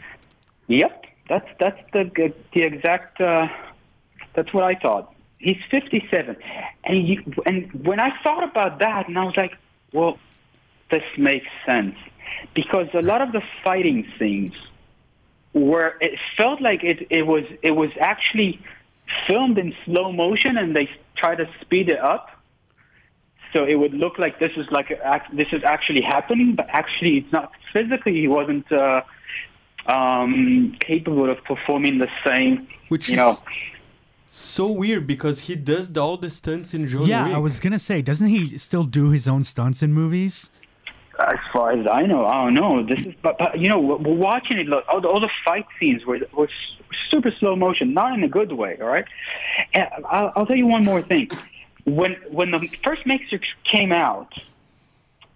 Yep, 0.68 1.04
that's 1.28 1.48
that's 1.60 1.80
the 1.92 2.32
the 2.52 2.62
exact 2.62 3.20
uh, 3.20 3.46
that's 4.36 4.52
what 4.52 4.62
I 4.62 4.74
thought. 4.74 5.12
He's 5.38 5.58
57. 5.70 6.36
And, 6.84 6.96
he, 6.96 7.20
and 7.44 7.72
when 7.84 7.98
I 7.98 8.12
thought 8.22 8.44
about 8.44 8.78
that, 8.78 9.08
and 9.08 9.18
I 9.18 9.24
was 9.24 9.36
like, 9.36 9.56
well, 9.92 10.18
this 10.90 11.02
makes 11.16 11.48
sense. 11.64 11.96
Because 12.54 12.88
a 12.94 13.02
lot 13.02 13.22
of 13.22 13.32
the 13.32 13.42
fighting 13.64 14.06
scenes 14.18 14.54
were, 15.52 15.96
it 16.00 16.18
felt 16.36 16.60
like 16.60 16.84
it, 16.84 17.06
it 17.10 17.26
was, 17.26 17.44
it 17.62 17.72
was 17.72 17.90
actually 17.98 18.60
filmed 19.26 19.58
in 19.58 19.74
slow 19.84 20.12
motion 20.12 20.56
and 20.56 20.76
they 20.76 20.90
tried 21.16 21.36
to 21.36 21.48
speed 21.60 21.88
it 21.88 21.98
up. 21.98 22.30
So 23.52 23.64
it 23.64 23.76
would 23.76 23.94
look 23.94 24.18
like 24.18 24.38
this 24.38 24.52
is 24.56 24.70
like, 24.70 24.88
this 25.32 25.48
is 25.52 25.64
actually 25.64 26.02
happening, 26.02 26.56
but 26.56 26.66
actually 26.68 27.18
it's 27.18 27.32
not 27.32 27.52
physically, 27.72 28.14
he 28.20 28.28
wasn't, 28.28 28.70
uh, 28.70 29.02
um, 29.86 30.76
capable 30.80 31.30
of 31.30 31.42
performing 31.44 31.98
the 31.98 32.08
same, 32.24 32.68
Which 32.88 33.08
you 33.08 33.16
know, 33.16 33.38
so 34.28 34.70
weird 34.70 35.06
because 35.06 35.40
he 35.40 35.56
does 35.56 35.96
all 35.96 36.16
the 36.16 36.30
stunts 36.30 36.74
in 36.74 36.88
John 36.88 37.06
yeah, 37.06 37.26
Wick. 37.26 37.34
I 37.34 37.38
was 37.38 37.60
gonna 37.60 37.78
say, 37.78 38.02
doesn't 38.02 38.28
he 38.28 38.58
still 38.58 38.84
do 38.84 39.10
his 39.10 39.26
own 39.28 39.44
stunts 39.44 39.82
in 39.82 39.92
movies? 39.92 40.50
As 41.18 41.38
far 41.52 41.72
as 41.72 41.86
I 41.86 42.02
know, 42.02 42.26
I 42.26 42.44
don't 42.44 42.54
know. 42.54 42.82
This 42.82 43.06
is, 43.06 43.14
but, 43.22 43.38
but 43.38 43.58
you 43.58 43.68
know, 43.68 43.80
we're 43.80 44.14
watching 44.14 44.58
it. 44.58 44.66
Look, 44.66 44.84
all 44.86 45.00
the, 45.00 45.08
all 45.08 45.20
the 45.20 45.30
fight 45.44 45.66
scenes 45.80 46.04
were 46.04 46.20
were 46.34 46.48
super 47.10 47.30
slow 47.30 47.56
motion, 47.56 47.94
not 47.94 48.12
in 48.12 48.22
a 48.22 48.28
good 48.28 48.52
way. 48.52 48.76
All 48.80 48.88
right, 48.88 49.06
and 49.72 49.88
I'll, 50.10 50.32
I'll 50.36 50.46
tell 50.46 50.56
you 50.56 50.66
one 50.66 50.84
more 50.84 51.00
thing. 51.00 51.30
When 51.84 52.16
when 52.30 52.50
the 52.50 52.68
first 52.84 53.06
Matrix 53.06 53.46
came 53.64 53.92
out, 53.92 54.34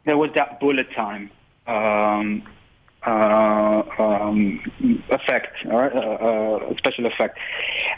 there 0.04 0.18
was 0.18 0.32
that 0.34 0.60
bullet 0.60 0.90
time. 0.92 1.30
Um, 1.66 2.42
um, 4.30 5.02
effect, 5.10 5.64
or, 5.66 5.94
uh, 5.94 5.98
uh, 5.98 6.76
special 6.76 7.06
effect, 7.06 7.38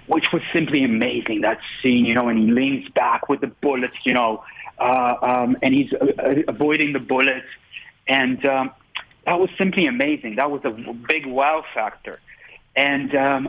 which 0.07 0.33
was 0.33 0.42
simply 0.53 0.85
amazing. 0.85 1.42
That 1.42 1.61
scene, 1.81 2.05
you 2.05 2.14
know, 2.14 2.29
and 2.29 2.38
he 2.38 2.51
leans 2.51 2.88
back 2.90 3.29
with 3.29 3.40
the 3.40 3.49
bullets, 3.49 3.97
you 4.05 4.14
know, 4.14 4.45
uh, 4.79 5.14
um, 5.23 5.57
and 5.62 5.75
he's 5.75 5.92
uh, 5.92 6.42
avoiding 6.49 6.92
the 6.92 6.99
bullets, 6.99 7.47
and 8.09 8.45
um, 8.47 8.71
that 9.27 9.38
was 9.38 9.51
simply 9.57 9.87
amazing. 9.87 10.37
That 10.37 10.51
was 10.51 10.62
a 10.64 10.71
big 10.71 11.27
wow 11.27 11.64
factor. 11.75 12.21
And 12.75 13.14
um, 13.14 13.49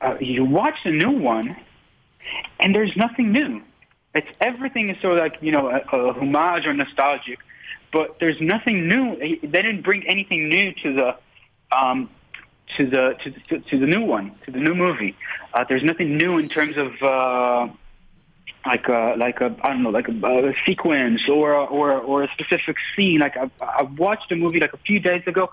uh, 0.00 0.16
you 0.20 0.44
watch 0.44 0.76
the 0.84 0.90
new 0.90 1.12
one, 1.12 1.56
and 2.58 2.74
there's 2.74 2.96
nothing 2.96 3.32
new. 3.32 3.62
It's 4.14 4.30
everything 4.40 4.88
is 4.88 4.96
so 5.02 5.08
like 5.08 5.36
you 5.40 5.52
know 5.52 5.68
a, 5.68 5.80
a 5.96 6.12
homage 6.14 6.66
or 6.66 6.72
nostalgic, 6.72 7.38
but 7.92 8.18
there's 8.18 8.40
nothing 8.40 8.88
new. 8.88 9.16
They 9.16 9.62
didn't 9.62 9.82
bring 9.82 10.06
anything 10.08 10.48
new 10.48 10.72
to 10.82 10.92
the 10.94 11.16
um, 11.72 12.10
to 12.76 12.86
the 12.86 13.16
to, 13.22 13.30
to, 13.30 13.60
to 13.70 13.78
the 13.78 13.86
new 13.86 14.04
one 14.04 14.34
to 14.44 14.50
the 14.50 14.58
new 14.58 14.74
movie. 14.74 15.16
Uh, 15.54 15.64
there's 15.68 15.82
nothing 15.82 16.16
new 16.16 16.38
in 16.38 16.48
terms 16.48 16.76
of. 16.76 17.02
Uh, 17.02 17.68
like 18.64 18.88
a 18.88 19.14
like 19.16 19.40
a 19.40 19.54
I 19.62 19.68
don't 19.68 19.84
know 19.84 19.90
like 19.90 20.08
a, 20.08 20.48
a 20.48 20.54
sequence 20.66 21.28
or 21.28 21.54
or 21.54 21.94
or 21.94 22.24
a 22.24 22.28
specific 22.32 22.76
scene. 22.94 23.20
Like 23.20 23.36
I, 23.36 23.48
I 23.60 23.82
watched 23.82 24.32
a 24.32 24.36
movie 24.36 24.58
like 24.58 24.72
a 24.72 24.78
few 24.78 24.98
days 24.98 25.22
ago. 25.26 25.50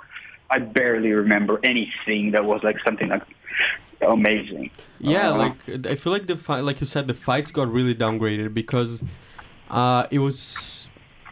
I 0.50 0.60
barely 0.60 1.12
remember 1.12 1.60
anything 1.64 2.32
that 2.32 2.46
was 2.46 2.64
like 2.64 2.78
something 2.84 3.10
like 3.10 3.22
amazing. 4.02 4.72
Yeah, 5.00 5.30
Uh, 5.30 5.38
like 5.38 5.88
I 5.88 5.96
feel 5.96 6.12
like 6.12 6.28
the 6.28 6.38
fight, 6.38 6.62
like 6.62 6.82
you 6.82 6.88
said, 6.88 7.08
the 7.08 7.14
fights 7.14 7.52
got 7.52 7.72
really 7.72 7.96
downgraded 7.96 8.54
because 8.54 9.04
uh, 9.70 10.08
it 10.12 10.20
was 10.20 10.88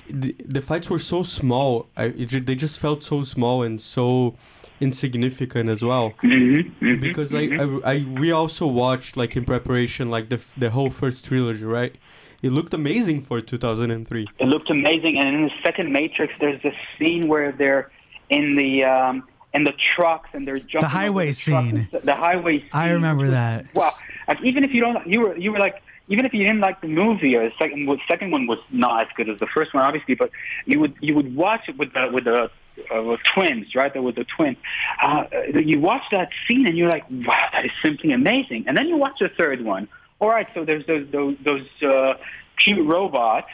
the, 0.09 0.35
the 0.43 0.61
fights 0.61 0.89
were 0.89 0.99
so 0.99 1.23
small. 1.23 1.87
I, 1.95 2.05
it, 2.05 2.45
they 2.45 2.55
just 2.55 2.79
felt 2.79 3.03
so 3.03 3.23
small 3.23 3.63
and 3.63 3.79
so 3.79 4.35
insignificant 4.81 5.69
as 5.69 5.83
well. 5.83 6.13
Mm-hmm, 6.23 6.99
because 6.99 7.31
like 7.31 7.51
I, 7.51 7.93
I, 7.93 8.05
we 8.19 8.31
also 8.31 8.67
watched 8.67 9.15
like 9.15 9.37
in 9.37 9.45
preparation 9.45 10.09
like 10.09 10.29
the 10.29 10.41
the 10.57 10.71
whole 10.71 10.89
first 10.89 11.23
trilogy, 11.25 11.63
right? 11.63 11.95
It 12.41 12.51
looked 12.51 12.73
amazing 12.73 13.21
for 13.21 13.39
2003. 13.39 14.27
It 14.39 14.45
looked 14.45 14.71
amazing, 14.71 15.19
and 15.19 15.35
in 15.35 15.43
the 15.43 15.51
second 15.63 15.93
Matrix, 15.93 16.33
there's 16.39 16.61
this 16.63 16.75
scene 16.97 17.27
where 17.27 17.51
they're 17.51 17.91
in 18.29 18.55
the 18.55 18.83
um, 18.83 19.27
in 19.53 19.63
the 19.63 19.73
trucks 19.95 20.29
and 20.33 20.47
they're 20.47 20.57
jumping. 20.57 20.81
The 20.81 20.87
highway 20.87 21.27
the 21.27 21.33
scene. 21.33 21.87
The, 21.91 21.99
the 21.99 22.15
highway. 22.15 22.59
Scene. 22.59 22.69
I 22.73 22.91
remember 22.91 23.29
that. 23.29 23.65
Wow! 23.75 23.91
Like, 24.27 24.41
even 24.41 24.63
if 24.63 24.73
you 24.73 24.81
don't, 24.81 25.05
you 25.07 25.21
were 25.21 25.37
you 25.37 25.51
were 25.51 25.59
like. 25.59 25.81
Even 26.11 26.25
if 26.25 26.33
you 26.33 26.43
didn't 26.43 26.59
like 26.59 26.81
the 26.81 26.87
movie, 26.87 27.35
or 27.35 27.47
the 27.49 27.55
second, 27.57 27.85
the 27.85 27.97
second 28.07 28.31
one 28.31 28.45
was 28.45 28.59
not 28.69 29.03
as 29.03 29.07
good 29.15 29.29
as 29.29 29.39
the 29.39 29.47
first 29.47 29.73
one, 29.73 29.83
obviously. 29.83 30.15
But 30.15 30.29
you 30.65 30.79
would 30.81 30.93
you 30.99 31.15
would 31.15 31.33
watch 31.35 31.69
it 31.69 31.77
with 31.77 31.93
the 31.93 32.09
with 32.13 32.25
the 32.25 32.51
uh, 32.91 33.17
twins, 33.33 33.73
right? 33.75 33.91
There 33.93 34.01
was 34.01 34.15
the 34.15 34.25
twin. 34.25 34.57
Uh, 35.01 35.25
you 35.53 35.79
watch 35.79 36.03
that 36.11 36.29
scene 36.47 36.67
and 36.67 36.77
you're 36.77 36.89
like, 36.89 37.05
wow, 37.09 37.49
that 37.53 37.65
is 37.65 37.71
simply 37.81 38.11
amazing. 38.11 38.65
And 38.67 38.77
then 38.77 38.87
you 38.87 38.97
watch 38.97 39.19
the 39.19 39.29
third 39.29 39.63
one. 39.63 39.87
All 40.19 40.29
right, 40.29 40.47
so 40.53 40.65
there's 40.65 40.85
those 40.85 41.07
those, 41.11 41.35
those 41.43 41.67
uh, 41.81 42.13
cute 42.57 42.85
robots, 42.85 43.49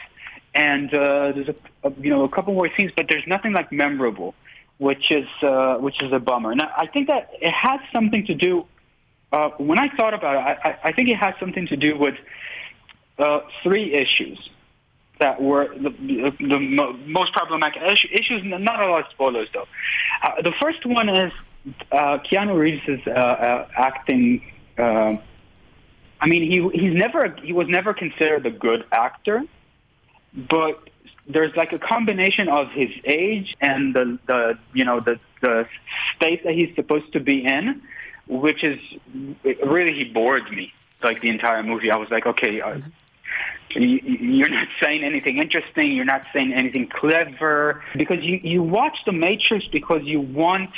and 0.54 0.92
uh, 0.92 1.32
there's 1.32 1.48
a, 1.48 1.54
a 1.84 1.92
you 2.00 2.10
know 2.10 2.24
a 2.24 2.28
couple 2.28 2.52
more 2.54 2.68
scenes, 2.76 2.92
but 2.94 3.06
there's 3.08 3.26
nothing 3.26 3.52
like 3.52 3.72
memorable, 3.72 4.34
which 4.78 5.10
is 5.10 5.26
uh, 5.42 5.76
which 5.76 6.02
is 6.02 6.12
a 6.12 6.18
bummer. 6.18 6.54
Now 6.54 6.70
I 6.76 6.86
think 6.86 7.06
that 7.08 7.30
it 7.40 7.52
has 7.52 7.80
something 7.92 8.26
to 8.26 8.34
do. 8.34 8.66
Uh, 9.32 9.50
when 9.58 9.78
I 9.78 9.88
thought 9.94 10.14
about 10.14 10.36
it, 10.36 10.58
I, 10.64 10.78
I, 10.84 10.92
think 10.92 11.10
it 11.10 11.16
has 11.16 11.34
something 11.38 11.66
to 11.66 11.76
do 11.76 11.98
with 11.98 12.14
uh, 13.18 13.40
three 13.62 13.92
issues 13.92 14.38
that 15.20 15.42
were 15.42 15.68
the, 15.74 15.90
the, 15.90 16.34
the 16.40 16.58
mo- 16.58 16.94
most 17.04 17.32
problematic 17.34 17.82
issue, 17.82 18.08
issues. 18.10 18.42
Not 18.44 18.80
a 18.80 18.90
lot 18.90 19.04
of 19.04 19.10
spoilers 19.10 19.48
though. 19.52 19.66
Uh, 20.22 20.40
the 20.42 20.52
first 20.62 20.86
one 20.86 21.10
is 21.10 21.32
uh, 21.92 22.18
Keanu 22.18 22.56
Reeves' 22.56 23.06
uh, 23.06 23.66
acting. 23.76 24.42
I 26.20 26.26
mean, 26.26 26.50
he 26.50 26.68
he's 26.78 26.94
never 26.94 27.34
he 27.42 27.52
was 27.52 27.68
never 27.68 27.94
considered 27.94 28.46
a 28.46 28.50
good 28.50 28.84
actor, 28.90 29.44
but 30.34 30.88
there's 31.28 31.54
like 31.56 31.72
a 31.72 31.78
combination 31.78 32.48
of 32.48 32.70
his 32.70 32.90
age 33.04 33.56
and 33.60 33.94
the 33.94 34.18
the 34.26 34.58
you 34.72 34.84
know 34.84 35.00
the 35.00 35.20
the 35.42 35.68
state 36.16 36.44
that 36.44 36.54
he's 36.54 36.74
supposed 36.74 37.12
to 37.12 37.20
be 37.20 37.44
in, 37.44 37.82
which 38.28 38.62
is 38.64 38.78
really 39.64 39.92
he 39.94 40.04
bored 40.04 40.50
me 40.50 40.72
like 41.02 41.20
the 41.20 41.28
entire 41.28 41.62
movie. 41.62 41.90
I 41.90 41.96
was 41.96 42.10
like, 42.10 42.26
okay. 42.26 42.60
Uh, 42.60 42.78
you- 43.70 44.00
you're 44.02 44.48
not 44.48 44.68
saying 44.80 45.04
anything 45.04 45.38
interesting. 45.38 45.92
You're 45.92 46.04
not 46.06 46.22
saying 46.32 46.52
anything 46.54 46.86
clever 46.88 47.82
because 47.96 48.22
you, 48.24 48.40
you 48.42 48.62
watch 48.62 48.96
The 49.04 49.12
Matrix 49.12 49.66
because 49.68 50.02
you 50.04 50.20
want 50.20 50.70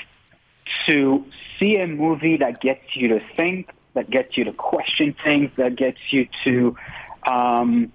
to 0.87 1.25
see 1.59 1.77
a 1.77 1.87
movie 1.87 2.37
that 2.39 2.61
gets 2.61 2.97
you 2.97 3.09
to 3.09 3.21
think, 3.37 3.71
that 3.95 4.11
gets 4.11 4.37
you 4.37 4.45
to 4.45 4.53
question 4.53 5.15
things, 5.25 5.51
that 5.57 5.77
gets 5.77 5.99
you 6.11 6.29
to, 6.45 6.77
um, 7.27 7.93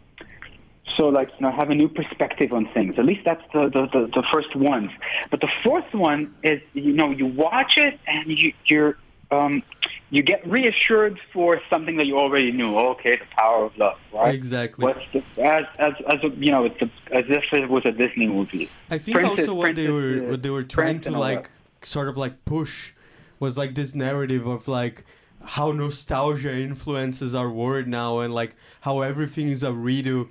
so 0.96 1.08
like 1.10 1.30
you 1.40 1.46
know, 1.46 1.52
have 1.52 1.70
a 1.70 1.76
new 1.76 1.90
perspective 1.90 2.54
on 2.54 2.68
things. 2.74 2.98
At 2.98 3.06
least 3.06 3.22
that's 3.26 3.42
the, 3.54 3.70
the, 3.70 3.88
the, 3.92 4.08
the 4.22 4.24
first 4.32 4.56
ones. 4.56 4.92
But 5.32 5.42
the 5.42 5.50
fourth 5.64 5.94
one 5.94 6.34
is 6.44 6.62
you 6.74 6.94
know 6.94 7.10
you 7.12 7.26
watch 7.26 7.78
it 7.78 8.00
and 8.08 8.38
you, 8.38 8.54
you're 8.66 8.98
um, 9.32 9.64
you 10.10 10.22
get 10.22 10.48
reassured 10.48 11.20
for 11.34 11.62
something 11.70 11.98
that 11.98 12.06
you 12.06 12.18
already 12.18 12.52
knew. 12.52 12.78
Okay, 12.78 13.18
the 13.18 13.26
power 13.32 13.66
of 13.66 13.78
love, 13.78 13.98
right? 14.14 14.34
Exactly. 14.34 14.94
The, 15.14 15.24
as 15.44 15.66
as 15.78 15.94
as 16.08 16.24
you 16.38 16.52
know, 16.52 16.66
it's 16.66 16.82
a, 16.82 16.90
as 17.12 17.26
if 17.28 17.52
it 17.54 17.70
was 17.70 17.86
a 17.86 17.92
Disney 17.92 18.28
movie. 18.28 18.70
I 18.90 18.98
think 18.98 19.18
Princess- 19.18 19.48
also 19.48 19.54
what 19.56 19.76
they 19.76 19.90
were 19.90 20.24
uh, 20.26 20.32
what 20.32 20.44
they 20.44 20.50
were 20.50 20.64
trying 20.64 21.00
Prince 21.00 21.06
to 21.06 21.12
like 21.12 21.50
sort 21.82 22.08
of 22.08 22.18
like 22.18 22.46
push 22.46 22.92
was 23.40 23.58
like 23.58 23.76
this 23.76 23.94
narrative 23.96 24.48
of 24.48 24.68
like 24.68 25.04
how 25.44 25.72
nostalgia 25.72 26.52
influences 26.52 27.36
our 27.36 27.50
world 27.50 27.88
now 27.88 28.20
and 28.20 28.34
like 28.34 28.56
how 28.82 29.02
everything 29.02 29.48
is 29.48 29.64
a 29.64 29.70
redo. 29.70 30.28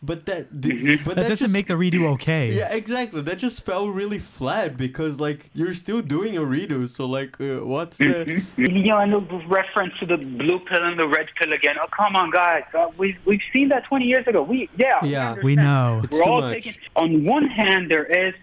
But 0.00 0.26
that 0.26 0.46
the, 0.52 0.68
Mm-hmm. 0.70 1.04
but 1.04 1.16
That 1.16 1.22
that 1.22 1.28
doesn't 1.28 1.46
just- 1.46 1.52
make 1.52 1.66
the 1.66 1.74
redo 1.74 2.06
okay. 2.14 2.52
Yeah, 2.52 2.72
exactly. 2.72 3.20
That 3.20 3.38
just 3.38 3.66
felt 3.66 3.92
really 3.92 4.20
flat 4.20 4.76
because 4.76 5.18
like 5.18 5.50
you're 5.54 5.74
still 5.74 6.02
doing 6.02 6.36
a 6.36 6.40
redo. 6.42 6.88
So 6.88 7.04
like, 7.04 7.40
uh, 7.40 7.64
what's 7.66 7.96
the? 7.96 8.04
Mm-hmm. 8.04 8.62
You 8.64 8.82
know, 8.84 8.98
and 8.98 9.12
the 9.12 9.20
reference 9.48 9.98
to 9.98 10.06
the 10.06 10.16
blue 10.18 10.60
pill 10.60 10.84
and 10.84 10.96
the 10.98 11.08
red 11.08 11.26
pill 11.36 11.52
again. 11.52 11.76
Oh, 11.82 11.88
come 11.88 12.14
on, 12.14 12.30
guys. 12.30 12.62
Uh, 12.72 12.88
we've 12.96 13.18
we've 13.24 13.42
seen 13.52 13.70
that 13.70 13.84
20 13.86 14.04
years 14.04 14.26
ago. 14.28 14.42
We 14.42 14.68
yeah. 14.76 15.04
Yeah. 15.04 15.30
understand. 15.30 15.44
We 15.44 15.56
know. 15.56 16.00
It's 16.04 16.16
We're 16.16 16.22
too 16.24 16.30
all 16.30 16.40
much. 16.42 16.52
taking. 16.54 16.74
On 16.94 17.24
one 17.24 17.46
hand, 17.48 17.90
there 17.90 18.04
is 18.04 18.34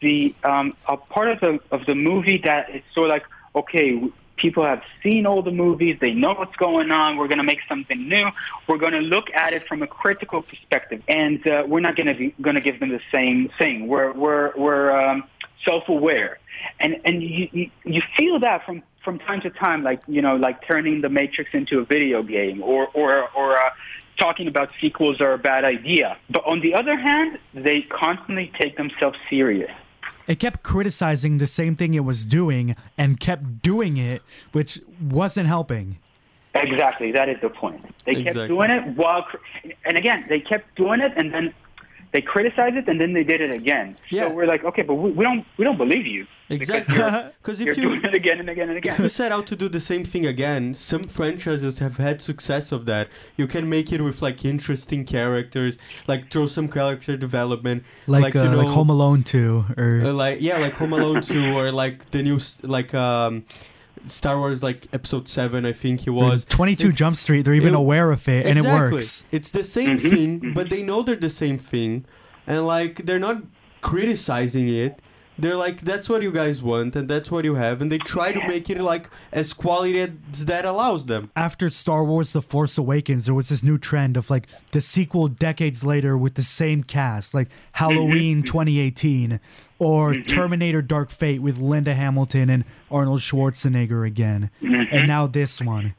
the 0.00 0.34
um, 0.44 0.76
a 0.86 0.98
part 0.98 1.28
of 1.30 1.40
the 1.40 1.60
of 1.70 1.86
the 1.86 1.94
movie 1.94 2.38
that 2.44 2.68
is 2.74 2.82
sort 2.92 3.08
of 3.08 3.12
like 3.14 3.24
okay. 3.54 4.02
People 4.40 4.64
have 4.64 4.82
seen 5.02 5.26
all 5.26 5.42
the 5.42 5.50
movies. 5.50 5.98
They 6.00 6.12
know 6.12 6.32
what's 6.32 6.56
going 6.56 6.90
on. 6.90 7.18
We're 7.18 7.28
going 7.28 7.38
to 7.38 7.44
make 7.44 7.60
something 7.68 8.08
new. 8.08 8.30
We're 8.66 8.78
going 8.78 8.94
to 8.94 9.00
look 9.00 9.26
at 9.34 9.52
it 9.52 9.68
from 9.68 9.82
a 9.82 9.86
critical 9.86 10.40
perspective, 10.40 11.02
and 11.08 11.46
uh, 11.46 11.64
we're 11.66 11.80
not 11.80 11.94
going 11.94 12.06
to 12.16 12.30
going 12.40 12.56
to 12.56 12.62
give 12.62 12.80
them 12.80 12.88
the 12.88 13.02
same 13.12 13.50
thing. 13.58 13.86
We're 13.86 14.12
we're 14.12 14.52
we're 14.56 14.90
um, 14.98 15.24
self-aware, 15.64 16.38
and 16.78 17.00
and 17.04 17.22
you, 17.22 17.48
you 17.52 17.70
you 17.84 18.02
feel 18.16 18.38
that 18.40 18.64
from 18.64 18.82
from 19.04 19.18
time 19.18 19.42
to 19.42 19.50
time, 19.50 19.82
like 19.82 20.00
you 20.08 20.22
know, 20.22 20.36
like 20.36 20.66
turning 20.66 21.02
the 21.02 21.10
Matrix 21.10 21.50
into 21.52 21.78
a 21.80 21.84
video 21.84 22.22
game, 22.22 22.62
or 22.62 22.88
or 22.94 23.28
or 23.36 23.58
uh, 23.58 23.70
talking 24.16 24.48
about 24.48 24.70
sequels 24.80 25.20
are 25.20 25.34
a 25.34 25.38
bad 25.38 25.64
idea. 25.64 26.16
But 26.30 26.46
on 26.46 26.60
the 26.60 26.74
other 26.74 26.96
hand, 26.96 27.38
they 27.52 27.82
constantly 27.82 28.52
take 28.58 28.78
themselves 28.78 29.18
serious. 29.28 29.72
It 30.30 30.38
kept 30.38 30.62
criticizing 30.62 31.38
the 31.38 31.48
same 31.48 31.74
thing 31.74 31.94
it 31.94 32.04
was 32.04 32.24
doing 32.24 32.76
and 32.96 33.18
kept 33.18 33.62
doing 33.62 33.96
it, 33.96 34.22
which 34.52 34.78
wasn't 35.02 35.48
helping. 35.48 35.98
Exactly, 36.54 37.10
that 37.10 37.28
is 37.28 37.40
the 37.42 37.48
point. 37.48 37.82
They 38.04 38.14
kept 38.14 38.28
Exactly. 38.28 38.46
doing 38.46 38.70
it 38.70 38.96
while, 38.96 39.26
and 39.84 39.96
again, 39.96 40.26
they 40.28 40.38
kept 40.38 40.72
doing 40.76 41.00
it, 41.00 41.12
and 41.16 41.34
then 41.34 41.52
they 42.12 42.20
criticized 42.20 42.76
it, 42.76 42.88
and 42.88 43.00
then 43.00 43.12
they 43.12 43.24
did 43.24 43.40
it 43.40 43.50
again. 43.50 43.96
Yeah. 44.08 44.28
So 44.28 44.34
we're 44.34 44.46
like, 44.46 44.64
okay, 44.64 44.82
but 44.82 44.94
we, 44.94 45.10
we 45.12 45.24
don't 45.24 45.46
we 45.56 45.64
don't 45.64 45.78
believe 45.78 46.06
you. 46.06 46.26
Exactly. 46.48 46.96
Because 46.96 47.60
if 47.60 47.66
You're 47.66 47.72
if 47.72 47.76
you 47.78 47.88
doing 47.90 48.04
it 48.04 48.14
again 48.14 48.40
and 48.40 48.50
again 48.50 48.68
and 48.68 48.84
if 48.84 48.98
you 48.98 49.08
set 49.08 49.30
out 49.30 49.46
to 49.46 49.56
do 49.56 49.68
the 49.68 49.80
same 49.80 50.04
thing 50.04 50.26
again, 50.26 50.74
some 50.74 51.04
franchises 51.04 51.78
have 51.78 51.98
had 51.98 52.20
success 52.20 52.72
of 52.72 52.86
that. 52.86 53.08
You 53.36 53.46
can 53.46 53.68
make 53.68 53.92
it 53.92 54.00
with 54.00 54.20
like 54.20 54.44
interesting 54.44 55.06
characters, 55.06 55.78
like 56.08 56.30
throw 56.30 56.48
some 56.48 56.68
character 56.68 57.16
development, 57.16 57.84
Like, 58.08 58.34
you 58.34 58.40
uh, 58.40 58.56
like 58.56 58.66
know, 58.66 58.72
Home 58.72 58.90
Alone 58.90 59.22
2 59.22 59.64
or 59.76 60.02
uh, 60.06 60.12
like 60.12 60.40
yeah, 60.40 60.58
like 60.58 60.74
Home 60.74 60.92
Alone 60.92 61.22
two, 61.22 61.56
or 61.56 61.70
like 61.70 62.10
the 62.10 62.22
new 62.22 62.40
like 62.62 62.92
um, 62.94 63.44
Star 64.06 64.38
Wars 64.38 64.62
like 64.62 64.88
Episode 64.92 65.28
seven, 65.28 65.64
I 65.66 65.72
think 65.72 66.00
he 66.00 66.10
was. 66.10 66.44
22 66.46 66.88
It- 66.88 66.94
Jump 66.94 67.16
Street. 67.16 67.42
They're 67.42 67.54
even 67.54 67.74
it- 67.74 67.78
aware 67.78 68.10
of 68.10 68.28
it 68.28 68.46
and 68.46 68.58
it 68.58 68.62
works. 68.64 69.24
It's 69.30 69.50
the 69.50 69.64
same 69.64 69.98
Mm-hmm. 69.98 70.10
thing, 70.10 70.40
mm-hmm. 70.40 70.52
but 70.52 70.70
they 70.70 70.82
know 70.82 71.02
they're 71.02 71.16
the 71.16 71.30
same 71.30 71.58
thing, 71.58 72.04
and 72.46 72.66
like 72.66 73.06
they're 73.06 73.18
not 73.18 73.42
criticizing 73.80 74.68
it. 74.68 75.00
They're 75.38 75.56
like, 75.56 75.80
that's 75.80 76.06
what 76.10 76.20
you 76.20 76.32
guys 76.32 76.62
want, 76.62 76.94
and 76.94 77.08
that's 77.08 77.30
what 77.30 77.46
you 77.46 77.54
have, 77.54 77.80
and 77.80 77.90
they 77.90 77.96
try 77.96 78.30
to 78.30 78.46
make 78.46 78.68
it 78.68 78.78
like 78.82 79.08
as 79.32 79.54
quality 79.54 79.98
as 79.98 80.44
that 80.44 80.66
allows 80.66 81.06
them. 81.06 81.30
After 81.34 81.70
Star 81.70 82.04
Wars 82.04 82.34
The 82.34 82.42
Force 82.42 82.76
Awakens, 82.76 83.24
there 83.24 83.34
was 83.34 83.48
this 83.48 83.62
new 83.64 83.78
trend 83.78 84.18
of 84.18 84.28
like 84.28 84.48
the 84.72 84.82
sequel 84.82 85.28
decades 85.28 85.82
later 85.82 86.18
with 86.18 86.34
the 86.34 86.42
same 86.42 86.82
cast, 86.82 87.32
like 87.32 87.48
mm-hmm. 87.48 87.56
Halloween 87.72 88.38
mm-hmm. 88.38 88.46
2018 88.46 89.40
or 89.80 90.14
Terminator 90.14 90.82
Dark 90.82 91.10
Fate 91.10 91.40
with 91.42 91.58
Linda 91.58 91.94
Hamilton 91.94 92.48
and 92.50 92.64
Arnold 92.90 93.20
Schwarzenegger 93.20 94.06
again. 94.06 94.50
And 94.62 95.08
now 95.08 95.26
this 95.26 95.60
one. 95.60 95.94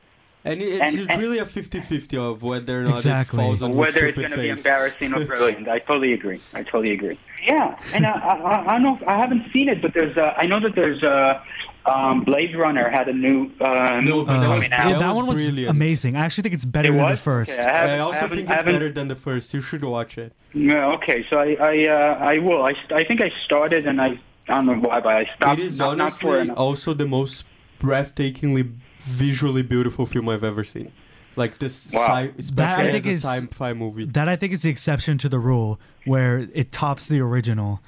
And 0.46 0.62
it's 0.62 0.82
And- 0.82 1.10
and- 1.10 1.22
really 1.22 1.38
a 1.40 1.46
50-50 1.46 2.18
of 2.18 2.42
whether 2.42 2.80
or 2.82 2.84
not 2.84 2.92
Exactly. 2.94 3.44
it 3.44 3.48
falls 3.48 3.62
on 3.62 3.72
your 3.72 3.80
Whether 3.80 4.06
it's 4.08 4.18
going 4.18 4.32
to 4.32 4.38
be 4.38 4.50
embarrassing 4.50 5.14
or 5.14 5.26
brilliant, 5.26 5.68
I 5.68 5.80
totally 5.80 6.14
agree. 6.14 6.40
I 6.54 6.64
totally 6.64 6.94
agree. 6.94 7.20
Yeah, 7.46 7.78
and 7.94 8.06
I, 8.08 8.12
I, 8.12 8.62
I 8.68 8.72
don't 8.74 8.84
know. 8.84 8.98
If, 9.02 9.08
I 9.08 9.18
haven't 9.18 9.52
seen 9.52 9.68
it, 9.70 9.82
but 9.82 9.94
there's. 9.94 10.16
Uh, 10.18 10.34
I 10.38 10.46
know 10.48 10.60
that 10.60 10.74
there's 10.76 11.02
uh, 11.04 11.42
um, 11.86 12.24
Blade 12.24 12.56
Runner 12.56 12.90
had 12.90 13.08
a 13.08 13.14
new 13.14 13.50
uh, 13.60 14.02
No, 14.04 14.24
but 14.26 14.40
that 14.40 14.50
was- 14.50 14.64
out. 14.72 14.90
yeah, 14.90 15.00
that 15.00 15.08
was 15.10 15.16
one 15.16 15.26
was 15.28 15.44
brilliant. 15.46 15.72
amazing. 15.72 16.16
I 16.16 16.26
actually 16.26 16.44
think 16.44 16.54
it's 16.56 16.66
better 16.66 16.90
It 16.90 16.98
than 16.98 17.10
the 17.10 17.18
first. 17.18 17.60
Okay, 17.60 17.70
I 17.70 17.78
haven't- 17.78 17.96
I 17.96 18.00
also 18.00 18.20
haven't- 18.20 18.38
think 18.38 18.50
it's 18.50 18.64
better 18.64 18.92
than 18.92 19.08
the 19.08 19.16
first. 19.16 19.54
You 19.54 19.62
should 19.62 19.84
watch 19.84 20.18
it. 20.18 20.34
Yeah, 20.54 20.88
okay, 20.98 21.26
so 21.30 21.38
I 21.40 21.56
I 21.60 21.88
uh, 21.88 22.18
I 22.34 22.38
will. 22.40 22.64
I, 22.64 22.74
I 22.94 23.04
think 23.04 23.22
I 23.22 23.32
started 23.46 23.88
and 23.88 24.00
I 24.02 24.20
I 24.48 24.56
don't 24.56 24.66
know 24.66 24.74
why, 24.76 25.00
but 25.00 25.16
I 25.16 25.26
stopped. 25.36 25.60
it 25.60 25.66
is 25.66 25.78
not, 25.80 25.98
not 25.98 26.14
for 26.14 26.28
honestly 26.36 26.42
enough. 26.42 26.58
also 26.58 26.94
the 26.94 27.08
most 27.08 27.46
breathtakingly 27.80 28.72
visually 29.00 29.62
beautiful 29.64 30.06
film 30.06 30.30
I've 30.30 30.44
ever 30.44 30.64
seen. 30.64 30.92
Like 31.38 31.60
this, 31.60 31.88
Wow. 31.94 32.08
sci- 32.08 32.34
especially 32.38 32.90
I 32.90 32.92
think 32.92 33.06
as 33.06 33.26
a 33.26 33.28
is- 33.38 33.42
sci-fi 33.48 33.74
movie. 33.74 34.06
That 34.06 34.28
I 34.28 34.36
think 34.36 34.52
is 34.54 34.62
the 34.64 34.70
exception 34.70 35.18
to 35.20 35.30
the 35.30 35.40
rule, 35.40 35.80
where 36.06 36.48
it 36.54 36.72
tops 36.72 37.08
the 37.08 37.22
original. 37.22 37.80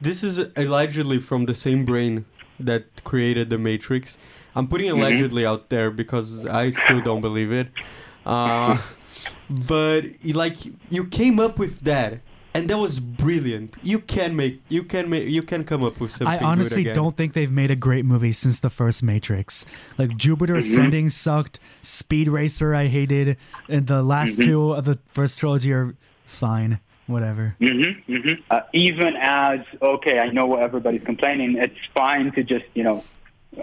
This 0.00 0.22
is 0.22 0.38
allegedly 0.56 1.18
from 1.20 1.46
the 1.46 1.54
same 1.54 1.84
brain 1.84 2.24
that 2.60 3.04
created 3.04 3.50
the 3.50 3.58
Matrix. 3.58 4.18
I'm 4.54 4.66
putting 4.66 4.88
Mm-hmm. 4.90 5.00
allegedly 5.00 5.46
out 5.46 5.68
there 5.68 5.90
because 5.90 6.44
I 6.46 6.70
still 6.70 7.00
don't 7.00 7.20
believe 7.20 7.52
it. 7.52 7.68
Uh, 8.26 8.78
but 9.50 10.04
like 10.24 10.56
you 10.90 11.04
came 11.06 11.38
up 11.40 11.58
with 11.58 11.80
that, 11.80 12.20
and 12.54 12.68
that 12.70 12.78
was 12.78 12.98
brilliant. 12.98 13.76
You 13.82 14.00
can 14.00 14.34
make, 14.34 14.60
you 14.68 14.82
can 14.82 15.08
make, 15.08 15.28
you 15.28 15.42
can 15.42 15.64
come 15.64 15.84
up 15.84 16.00
with 16.00 16.10
something. 16.12 16.26
I 16.26 16.38
honestly 16.38 16.82
good 16.82 16.90
again. 16.90 16.96
don't 16.96 17.16
think 17.16 17.34
they've 17.34 17.52
made 17.52 17.70
a 17.70 17.76
great 17.76 18.04
movie 18.04 18.32
since 18.32 18.58
the 18.58 18.70
first 18.70 19.02
Matrix. 19.02 19.64
Like 19.96 20.16
Jupiter 20.16 20.54
Mm-hmm. 20.54 20.58
Ascending 20.60 21.10
sucked, 21.10 21.60
Speed 21.82 22.28
Racer 22.28 22.74
I 22.74 22.86
hated, 22.86 23.36
and 23.68 23.86
the 23.86 24.02
last 24.02 24.38
Mm-hmm. 24.38 24.50
two 24.50 24.72
of 24.72 24.84
the 24.86 24.98
first 25.12 25.38
trilogy 25.38 25.72
are 25.72 25.94
fine. 26.24 26.80
Whatever. 27.08 27.56
Mm-hmm, 27.60 28.12
mm-hmm. 28.12 28.42
Uh, 28.50 28.60
even 28.72 29.16
as 29.16 29.60
okay, 29.82 30.18
I 30.20 30.30
know 30.30 30.46
what 30.46 30.60
everybody's 30.62 31.02
complaining. 31.02 31.56
It's 31.56 31.74
fine 31.94 32.30
to 32.32 32.44
just 32.44 32.66
you 32.74 32.84
know 32.84 33.02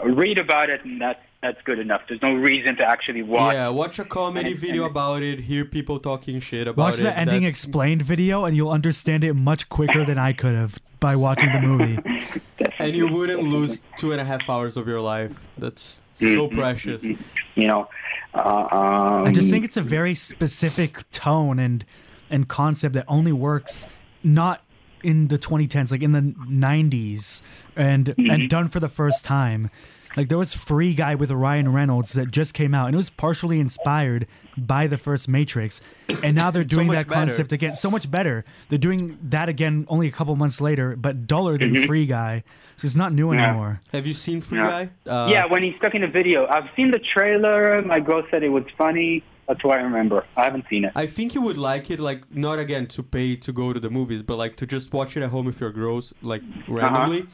read 0.03 0.37
about 0.39 0.69
it, 0.69 0.83
and 0.83 0.99
that's 0.99 1.21
that's 1.41 1.61
good 1.61 1.77
enough. 1.77 2.01
There's 2.09 2.21
no 2.23 2.33
reason 2.33 2.75
to 2.77 2.83
actually 2.83 3.21
watch. 3.21 3.53
Yeah, 3.53 3.69
watch 3.69 3.99
a 3.99 4.03
comedy 4.03 4.51
And- 4.51 4.59
video 4.59 4.83
and- 4.83 4.91
about 4.91 5.21
it. 5.21 5.41
Hear 5.41 5.63
people 5.63 5.99
talking 5.99 6.39
shit 6.39 6.67
about 6.67 6.81
Watch 6.83 6.99
it. 6.99 7.03
Watch 7.03 7.13
the 7.13 7.19
ending 7.19 7.41
that's- 7.43 7.51
explained 7.51 8.01
video, 8.01 8.45
and 8.45 8.55
you'll 8.57 8.71
understand 8.71 9.23
it 9.23 9.33
much 9.35 9.69
quicker 9.69 10.03
than 10.03 10.17
I 10.17 10.33
could 10.33 10.55
have 10.55 10.79
by 10.99 11.15
watching 11.15 11.51
the 11.51 11.59
movie. 11.61 11.99
and 12.79 12.95
you 12.95 13.07
wouldn't 13.07 13.43
lose 13.43 13.83
two 13.97 14.11
and 14.11 14.19
a 14.19 14.25
half 14.25 14.49
hours 14.49 14.75
of 14.75 14.87
your 14.87 15.01
life. 15.01 15.39
That's 15.57 15.99
so 16.15 16.25
Mm-hmm. 16.25 16.57
precious. 16.57 17.03
You 17.03 17.67
know, 17.67 17.89
uh, 18.33 18.39
um, 18.71 19.25
I 19.27 19.31
just 19.31 19.51
think 19.51 19.63
it's 19.65 19.77
a 19.77 19.81
very 19.83 20.15
specific 20.15 21.09
tone 21.11 21.59
and 21.59 21.85
and 22.29 22.47
concept 22.47 22.93
that 22.95 23.05
only 23.07 23.31
works 23.31 23.87
not 24.23 24.61
in 25.03 25.27
the 25.27 25.37
2010s, 25.37 25.91
like 25.91 26.01
in 26.01 26.11
the 26.13 26.21
90s, 26.21 27.41
and 27.75 28.05
Mm-hmm. 28.07 28.29
and 28.31 28.49
done 28.49 28.67
for 28.69 28.79
the 28.79 28.89
first 28.89 29.23
time. 29.25 29.69
Like 30.17 30.29
there 30.29 30.37
was 30.37 30.53
Free 30.53 30.93
Guy 30.93 31.13
with 31.15 31.29
Ryan 31.29 31.73
Reynolds 31.73 32.13
that 32.13 32.31
just 32.31 32.53
came 32.53 32.73
out, 32.73 32.85
and 32.85 32.95
it 32.95 32.97
was 32.97 33.09
partially 33.09 33.59
inspired 33.59 34.27
by 34.57 34.87
the 34.87 34.97
first 34.97 35.27
Matrix, 35.27 35.81
and 36.23 36.33
now 36.37 36.49
they're 36.51 36.63
doing 36.75 36.87
much 36.87 36.95
that 36.95 37.07
better. 37.09 37.19
concept 37.19 37.51
again, 37.51 37.73
so 37.73 37.91
much 37.91 38.09
better. 38.09 38.45
They're 38.69 38.77
doing 38.79 39.17
that 39.23 39.49
again 39.49 39.85
only 39.89 40.07
a 40.07 40.11
couple 40.11 40.33
months 40.37 40.61
later, 40.61 40.95
but 40.95 41.27
duller 41.27 41.57
than 41.57 41.85
Free 41.85 42.05
Guy, 42.05 42.43
so 42.77 42.85
it's 42.85 42.95
not 42.95 43.11
new 43.11 43.27
Mm-hmm. 43.27 43.39
Yeah. 43.39 43.47
anymore. 43.49 43.81
Have 43.91 44.07
you 44.07 44.13
seen 44.13 44.39
Free 44.39 44.57
Yeah. 44.59 44.85
Guy? 45.05 45.11
Uh, 45.11 45.27
yeah, 45.29 45.45
when 45.47 45.61
he's 45.63 45.75
stuck 45.75 45.93
in 45.95 46.03
a 46.03 46.07
video, 46.07 46.47
I've 46.47 46.69
seen 46.77 46.91
the 46.91 46.99
trailer. 46.99 47.81
My 47.81 47.99
girl 47.99 48.23
said 48.31 48.41
it 48.41 48.49
was 48.49 48.63
funny. 48.77 49.21
That's 49.47 49.63
what 49.63 49.77
I 49.77 49.81
remember. 49.83 50.25
I 50.35 50.43
haven't 50.45 50.65
seen 50.69 50.85
it. 50.85 50.91
I 50.95 51.05
think 51.05 51.35
you 51.35 51.41
would 51.41 51.57
like 51.57 51.91
it, 51.91 51.99
like 51.99 52.33
not 52.35 52.57
again 52.57 52.87
to 52.87 53.03
pay 53.03 53.35
to 53.35 53.51
go 53.53 53.73
to 53.73 53.79
the 53.79 53.91
movies, 53.91 54.23
but 54.23 54.37
like 54.37 54.55
to 54.57 54.65
just 54.65 54.91
watch 54.91 55.15
it 55.15 55.21
at 55.23 55.29
home 55.29 55.47
if 55.47 55.59
you're 55.59 55.71
gross, 55.71 56.13
like 56.21 56.41
Uh-huh. 56.41 56.73
randomly, 56.73 57.27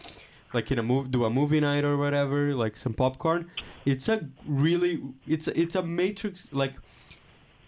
like 0.54 0.69
in 0.71 0.80
a 0.80 0.84
move, 0.84 1.10
do 1.12 1.24
a 1.24 1.30
movie 1.30 1.62
night 1.62 1.86
or 1.86 1.95
whatever, 1.95 2.54
like 2.54 2.76
some 2.76 2.93
popcorn. 2.93 3.50
It's 3.86 4.10
a 4.10 4.28
really, 4.45 5.02
it's 5.26 5.47
it's 5.47 5.76
a 5.76 5.84
Matrix 5.84 6.50
like, 6.52 6.74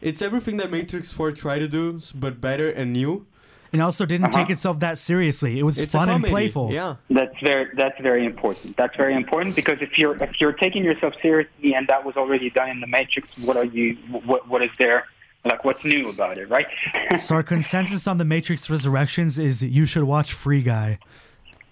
it's 0.01 0.21
everything 0.21 0.57
that 0.57 0.69
Matrix 0.69 1.11
Four 1.13 1.31
tried 1.31 1.59
to 1.59 1.67
do, 1.69 1.99
but 2.13 2.41
better 2.41 2.69
and 2.69 2.91
new. 2.91 3.25
And 3.73 3.81
also 3.81 4.05
didn't 4.05 4.25
Uh-huh. 4.27 4.37
take 4.43 4.51
itself 4.51 4.79
that 4.79 4.97
seriously. 4.99 5.59
It 5.59 5.63
was 5.63 5.81
It's 5.81 5.91
fun 5.93 6.07
and 6.07 6.23
playful. 6.23 6.71
Yeah. 6.71 6.95
That's 7.09 7.35
very 7.41 7.65
that's 7.75 7.99
very 7.99 8.23
important. 8.25 8.77
That's 8.77 8.95
very 8.95 9.15
important 9.15 9.55
because 9.55 9.79
if 9.81 9.97
you're 9.97 10.15
if 10.23 10.39
you're 10.39 10.53
taking 10.53 10.83
yourself 10.83 11.13
seriously 11.21 11.73
and 11.73 11.87
that 11.87 12.05
was 12.05 12.15
already 12.15 12.49
done 12.51 12.69
in 12.69 12.79
the 12.79 12.87
Matrix, 12.87 13.27
what 13.39 13.57
are 13.57 13.65
you? 13.65 13.95
What 14.29 14.47
what 14.47 14.61
is 14.61 14.69
there? 14.77 15.05
Like 15.43 15.65
what's 15.65 15.83
new 15.83 16.09
about 16.09 16.37
it, 16.37 16.47
right? 16.49 16.67
So 17.17 17.35
our 17.35 17.43
consensus 17.43 18.07
on 18.07 18.17
the 18.19 18.25
Matrix 18.25 18.69
Resurrections 18.69 19.37
is 19.39 19.61
you 19.63 19.85
should 19.87 20.03
watch 20.03 20.31
Free 20.33 20.61
Guy. 20.61 20.99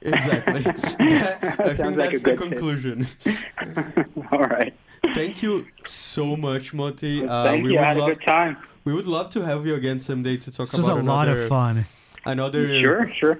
Exactly. 0.02 0.64
I 0.66 0.72
think 0.74 1.78
Sounds 1.78 1.96
like 1.96 2.10
that's 2.10 2.24
the 2.24 2.36
conclusion. 2.36 3.08
All 4.32 4.40
right. 4.58 4.74
Thank 5.14 5.44
you 5.44 5.68
so 5.86 6.36
much, 6.36 6.74
Motti. 6.74 7.28
Uh, 7.28 7.44
Thank 7.44 7.64
we 7.64 7.74
you. 7.74 7.78
I 7.80 7.94
would 7.94 8.02
had 8.04 8.12
a 8.12 8.16
good 8.16 8.24
time. 8.26 8.58
We 8.84 8.94
would 8.94 9.06
love 9.08 9.30
to 9.32 9.41
have 9.41 9.65
you 9.65 9.76
again 9.76 10.00
someday 10.00 10.38
to 10.38 10.52
talk 10.52 10.67
This 10.67 10.78
was 10.78 10.88
a 10.88 10.94
about 10.94 11.06
lot 11.06 11.28
of 11.28 11.48
fun. 11.48 11.86
Another 12.26 12.80
Sure, 12.80 13.12
sure. 13.20 13.39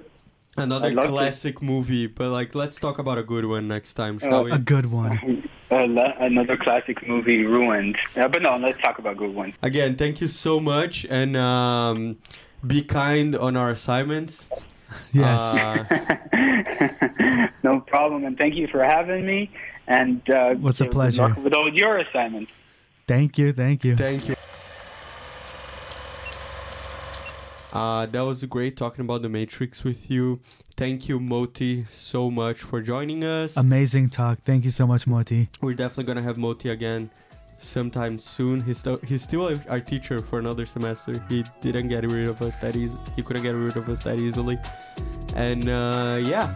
another 0.56 0.88
I'd 0.88 0.96
to. 0.96 1.08
classic 1.08 1.60
movie, 1.62 2.06
but 2.06 2.30
like 2.30 2.54
let's 2.54 2.78
talk 2.78 2.98
about 2.98 3.18
a 3.18 3.22
good 3.22 3.44
one 3.46 3.66
next 3.68 3.94
time, 3.94 4.18
shall 4.18 4.34
Uh, 4.40 4.42
we? 4.44 4.52
A 4.52 4.58
good 4.58 4.86
one. 4.86 5.48
Another 5.70 6.56
classic 6.58 7.06
movie 7.08 7.44
ruined. 7.44 7.96
Uh, 8.14 8.28
but 8.28 8.42
no, 8.42 8.56
let's 8.58 8.78
talk 8.82 8.98
about 8.98 9.16
good 9.16 9.34
ones. 9.34 9.54
Again, 9.62 9.96
thank 9.96 10.20
you 10.20 10.26
so 10.28 10.60
much, 10.60 11.06
and 11.08 11.34
um, 11.36 12.18
be 12.66 12.82
kind 12.82 13.34
on 13.34 13.56
our 13.56 13.70
assignments. 13.70 14.48
Yes. 15.14 15.58
Uh, 15.62 17.48
no 17.62 17.80
problem, 17.80 18.26
and 18.26 18.36
thank 18.36 18.54
you 18.56 18.66
for 18.68 18.84
having 18.84 19.24
me. 19.24 19.50
And 19.86 20.20
uh, 20.28 20.52
What's 20.56 20.82
a 20.82 20.84
pleasure. 20.86 21.28
luck 21.28 21.38
with 21.38 21.54
all 21.54 21.72
your 21.72 21.96
assignments. 21.96 22.52
thank 23.06 23.38
you. 23.38 23.54
Thank 23.54 23.84
you. 23.86 23.96
thank 23.96 24.28
you. 24.28 24.36
Uh, 27.72 28.06
that 28.06 28.20
was 28.20 28.44
great 28.44 28.76
talking 28.76 29.04
about 29.04 29.22
the 29.22 29.28
Matrix 29.28 29.82
with 29.82 30.10
you. 30.10 30.40
Thank 30.76 31.08
you, 31.08 31.18
Motti, 31.18 31.90
so 31.90 32.30
much 32.30 32.58
for 32.58 32.82
joining 32.82 33.24
us. 33.24 33.56
Amazing 33.56 34.10
talk. 34.10 34.38
Thank 34.44 34.64
you 34.64 34.70
so 34.70 34.86
much, 34.86 35.06
Motti. 35.06 35.48
We're 35.60 35.74
definitely 35.74 36.04
gonna 36.04 36.22
have 36.22 36.36
Motti 36.36 36.70
again 36.70 37.10
sometime 37.58 38.18
soon. 38.18 38.62
He's 38.62 38.78
still 38.78 38.98
he's 39.06 39.22
still 39.22 39.58
our 39.68 39.80
teacher 39.80 40.20
for 40.20 40.38
another 40.38 40.66
semester. 40.66 41.24
He 41.28 41.44
didn't 41.60 41.88
get 41.88 42.04
rid 42.04 42.28
of 42.28 42.42
us 42.42 42.54
that 42.56 42.76
easy. 42.76 42.96
He 43.16 43.22
couldn't 43.22 43.42
get 43.42 43.54
rid 43.54 43.76
of 43.76 43.88
us 43.88 44.02
that 44.02 44.18
easily. 44.18 44.58
And 45.34 45.68
uh, 45.68 46.18
yeah, 46.22 46.54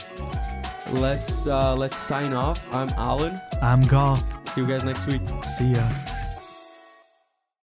let's 0.92 1.46
uh, 1.46 1.74
let's 1.74 1.96
sign 1.96 2.32
off. 2.34 2.60
I'm 2.72 2.88
Alan. 2.90 3.40
I'm 3.62 3.82
Gal. 3.82 4.16
See 4.54 4.60
you 4.60 4.66
guys 4.66 4.84
next 4.84 5.06
week. 5.06 5.22
See 5.42 5.72
ya. 5.72 5.88